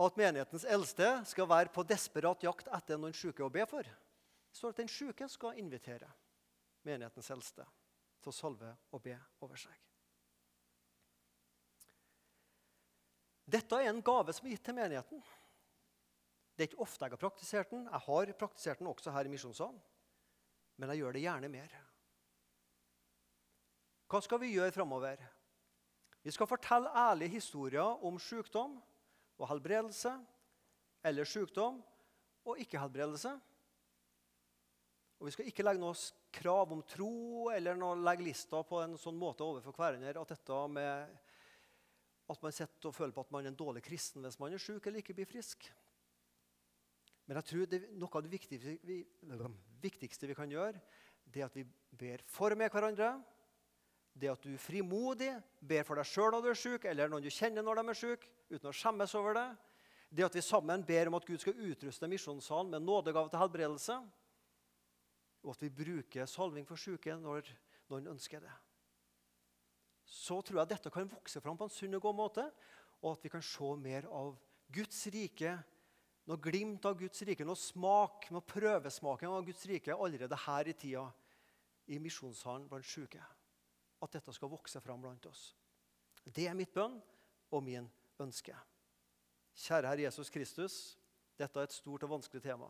at 0.03 0.19
menighetens 0.19 0.67
eldste 0.69 1.09
skal 1.29 1.49
være 1.49 1.73
på 1.73 1.85
desperat 1.89 2.45
jakt 2.45 2.69
etter 2.75 3.01
noen 3.01 3.17
syke 3.17 3.45
å 3.45 3.53
be 3.53 3.65
for. 3.69 3.87
Det 3.87 4.59
står 4.59 4.75
at 4.75 4.83
den 4.83 4.93
syke 4.93 5.29
skal 5.31 5.61
invitere 5.61 6.09
menighetens 6.87 7.31
eldste 7.33 7.67
til 8.23 8.33
å 8.33 8.37
salve 8.37 8.73
og 8.93 9.03
be 9.05 9.17
over 9.45 9.61
seg. 9.61 9.75
Dette 13.47 13.79
er 13.79 13.91
en 13.91 14.03
gave 14.03 14.35
som 14.35 14.47
er 14.47 14.57
gitt 14.57 14.65
til 14.67 14.75
menigheten. 14.77 15.21
Det 16.57 16.65
er 16.65 16.71
ikke 16.71 16.83
ofte 16.83 17.05
jeg 17.05 17.15
har 17.15 17.21
praktisert 17.21 17.71
den. 17.71 17.85
Jeg 17.87 18.05
har 18.07 18.33
praktisert 18.41 18.81
den 18.81 18.91
også 18.91 19.13
her 19.15 19.29
i 19.29 19.33
Misjonssalen 19.33 19.79
men 20.77 20.93
jeg 20.93 21.03
gjør 21.03 21.17
det 21.17 21.25
gjerne 21.25 21.51
mer. 21.51 21.75
Hva 24.07 24.21
skal 24.23 24.41
vi 24.43 24.53
gjøre 24.53 24.75
framover? 24.75 25.21
Vi 26.23 26.35
skal 26.35 26.49
fortelle 26.51 26.93
ærlige 26.95 27.37
historier 27.39 28.05
om 28.07 28.19
sykdom 28.23 28.77
og 29.37 29.49
helbredelse, 29.51 30.13
eller 31.07 31.29
sykdom 31.29 31.81
og 32.47 32.61
ikke-helbredelse. 32.63 33.33
Og 35.17 35.27
Vi 35.27 35.33
skal 35.33 35.49
ikke 35.49 35.65
legge 35.65 35.81
noe 35.81 35.97
krav 36.35 36.73
om 36.75 36.83
tro 36.85 37.49
eller 37.55 37.79
noe, 37.79 37.97
legge 38.05 38.27
lista 38.27 38.61
på 38.67 38.83
en 38.83 38.99
sånn 39.01 39.17
måte 39.17 39.47
overfor 39.47 39.73
hverandre 39.73 40.21
at 40.21 40.35
dette 40.35 40.59
med 40.69 41.15
at 42.27 42.43
man 42.43 42.55
sitter 42.55 42.91
og 42.91 42.95
føler 42.95 43.15
på 43.15 43.23
at 43.23 43.33
man 43.35 43.47
er 43.47 43.53
en 43.53 43.59
dårlig 43.59 43.83
kristen 43.87 44.25
hvis 44.27 44.39
man 44.43 44.55
er 44.55 44.63
syk 44.63 44.87
eller 44.87 45.03
ikke 45.03 45.15
blir 45.15 45.29
frisk. 45.31 45.69
Men 47.27 47.41
jeg 47.41 47.49
tror 47.51 47.71
det, 47.71 47.81
noe 47.99 48.11
av 48.19 48.23
det 48.23 48.33
viktigste 48.33 48.77
vi, 48.87 49.01
viktigste 49.83 50.29
vi 50.31 50.37
kan 50.39 50.51
gjøre, 50.51 50.79
det 51.27 51.43
er 51.43 51.49
at 51.49 51.57
vi 51.59 51.65
ber 51.99 52.23
for 52.31 52.55
med 52.59 52.71
hverandre. 52.71 53.17
Det 54.17 54.31
at 54.33 54.47
du 54.47 54.55
frimodig 54.61 55.33
ber 55.61 55.83
for 55.85 55.99
deg 55.99 56.09
sjøl 56.09 56.31
når 56.33 56.45
du 56.45 56.51
er 56.53 56.61
syk, 56.61 56.87
eller 56.89 57.11
noen 57.11 57.25
du 57.25 57.33
kjenner 57.33 57.67
når 57.67 57.81
de 57.81 57.93
er 57.93 57.99
syke, 57.99 58.31
uten 58.49 58.71
å 58.71 58.75
skjemmes 58.75 59.15
over 59.19 59.37
det. 59.37 59.49
Det 60.09 60.25
at 60.25 60.39
vi 60.39 60.45
sammen 60.45 60.87
ber 60.87 61.11
om 61.11 61.19
at 61.19 61.27
Gud 61.27 61.43
skal 61.43 61.59
utruste 61.67 62.09
misjonssalen 62.09 62.71
med 62.73 62.87
nådegave 62.87 63.33
til 63.33 63.43
helbredelse. 63.43 63.99
Og 65.45 65.53
at 65.53 65.67
vi 65.67 65.75
bruker 65.83 66.31
salving 66.31 66.67
for 66.67 66.81
syke 66.81 67.19
når 67.21 67.51
noen 67.91 68.15
ønsker 68.15 68.41
det. 68.43 68.55
Så 70.07 70.39
tror 70.47 70.63
jeg 70.63 70.71
dette 70.71 70.93
kan 70.95 71.09
vokse 71.11 71.43
fram 71.43 71.59
på 71.59 71.67
en 71.67 71.75
sunn 71.75 71.99
og 71.99 72.05
god 72.05 72.19
måte, 72.19 72.45
og 73.03 73.17
at 73.17 73.25
vi 73.27 73.33
kan 73.33 73.43
se 73.45 73.73
mer 73.83 74.07
av 74.09 74.37
Guds 74.73 75.03
rike 75.13 75.57
noe 76.27 76.43
glimt 76.43 76.87
av 76.89 76.97
Guds 76.99 77.23
rike, 77.27 77.47
noe 77.47 77.59
smak, 77.59 78.29
noe 78.35 78.45
prøvesmaken 78.47 79.31
av 79.31 79.47
Guds 79.47 79.63
rike 79.71 79.95
allerede 79.95 80.39
her 80.47 80.71
i 80.71 80.75
tida 80.75 81.07
i 81.87 82.01
misjonssalen 82.03 82.67
blant 82.71 82.87
syke. 82.87 83.23
at 83.97 84.13
dette 84.13 84.33
skal 84.33 84.51
vokse 84.53 84.81
fram 84.85 85.01
blant 85.01 85.25
oss. 85.27 85.55
Det 86.23 86.45
er 86.47 86.55
mitt 86.55 86.75
bønn 86.75 86.99
og 87.51 87.63
min 87.65 87.87
ønske. 88.21 88.53
Kjære 89.57 89.89
Herre 89.89 90.03
Jesus 90.05 90.31
Kristus, 90.31 90.99
dette 91.39 91.59
er 91.59 91.65
et 91.65 91.73
stort 91.73 92.05
og 92.05 92.11
vanskelig 92.11 92.43
tema. 92.45 92.69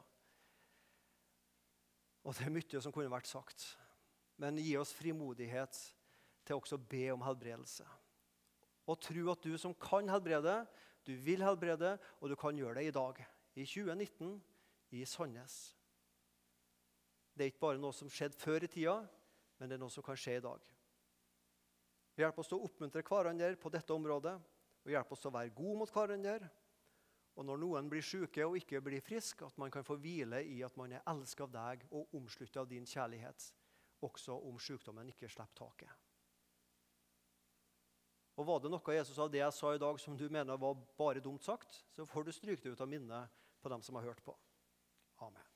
Og 2.23 2.35
det 2.39 2.47
er 2.47 2.55
mye 2.55 2.81
som 2.81 2.95
kunne 2.95 3.11
vært 3.11 3.27
sagt. 3.27 3.67
Men 4.39 4.63
gi 4.63 4.77
oss 4.79 4.95
frimodighet 4.95 5.75
til 6.47 6.59
også 6.59 6.79
å 6.79 6.87
be 6.91 7.05
om 7.15 7.25
helbredelse. 7.27 7.87
Og 8.87 9.01
tro 9.03 9.31
at 9.33 9.43
du 9.43 9.57
som 9.59 9.75
kan 9.83 10.09
helbrede, 10.11 10.61
du 11.07 11.15
vil 11.23 11.43
helbrede, 11.43 11.97
og 12.21 12.31
du 12.31 12.37
kan 12.39 12.59
gjøre 12.59 12.81
det 12.81 12.89
i 12.89 12.95
dag. 12.95 13.19
I 13.57 13.65
2019 13.67 14.37
i 14.95 15.05
Sandnes. 15.09 15.57
Det 17.37 17.45
er 17.45 17.53
ikke 17.53 17.67
bare 17.67 17.81
noe 17.81 17.95
som 17.95 18.11
skjedde 18.11 18.39
før 18.41 18.65
i 18.65 18.71
tida, 18.71 18.97
men 19.59 19.69
det 19.69 19.77
er 19.77 19.83
noe 19.83 19.93
som 19.93 20.05
kan 20.05 20.19
skje 20.19 20.39
i 20.39 20.45
dag. 20.45 20.63
Hjelp 22.17 22.39
oss 22.41 22.49
til 22.49 22.57
å 22.57 22.69
oppmuntre 22.69 23.03
hverandre 23.05 23.51
på 23.61 23.73
dette 23.73 23.93
området, 23.93 24.37
og 24.87 24.93
hjelp 24.93 25.13
oss 25.13 25.25
til 25.25 25.33
å 25.33 25.37
være 25.37 25.53
gode 25.57 25.81
mot 25.83 25.93
hverandre. 25.93 26.49
Og 27.37 27.45
når 27.45 27.61
noen 27.61 27.91
blir 27.93 28.05
syke 28.07 28.47
og 28.47 28.57
ikke 28.57 28.81
blir 28.81 29.05
friske, 29.05 29.45
at 29.45 29.59
man 29.61 29.73
kan 29.73 29.85
få 29.85 29.99
hvile 30.01 30.41
i 30.49 30.63
at 30.65 30.77
man 30.81 30.95
er 30.97 31.05
elsket 31.13 31.45
av 31.45 31.53
deg 31.53 31.85
og 31.91 32.15
omsluttet 32.17 32.63
av 32.63 32.71
din 32.71 32.89
kjærlighet, 32.89 33.51
også 34.07 34.39
om 34.49 34.57
sykdommen 34.63 35.13
ikke 35.13 35.29
slipper 35.29 35.61
taket. 35.61 36.06
Og 38.37 38.47
Var 38.47 38.61
det 38.61 38.71
noe 38.73 38.97
Jesus 38.99 39.19
av 39.19 39.31
det 39.33 39.41
jeg 39.41 39.57
sa 39.57 39.73
i 39.75 39.81
dag 39.81 40.01
som 40.01 40.17
du 40.17 40.27
mener 40.29 40.61
var 40.61 40.77
bare 40.99 41.25
dumt 41.25 41.45
sagt, 41.45 41.81
så 41.97 42.05
får 42.05 42.27
du 42.27 42.33
stryke 42.37 42.63
det 42.63 42.77
ut 42.77 42.85
av 42.85 42.91
minnet 42.91 43.33
på 43.63 43.73
dem 43.73 43.83
som 43.83 43.97
har 43.97 44.11
hørt 44.11 44.25
på. 44.25 44.37
Amen. 45.25 45.56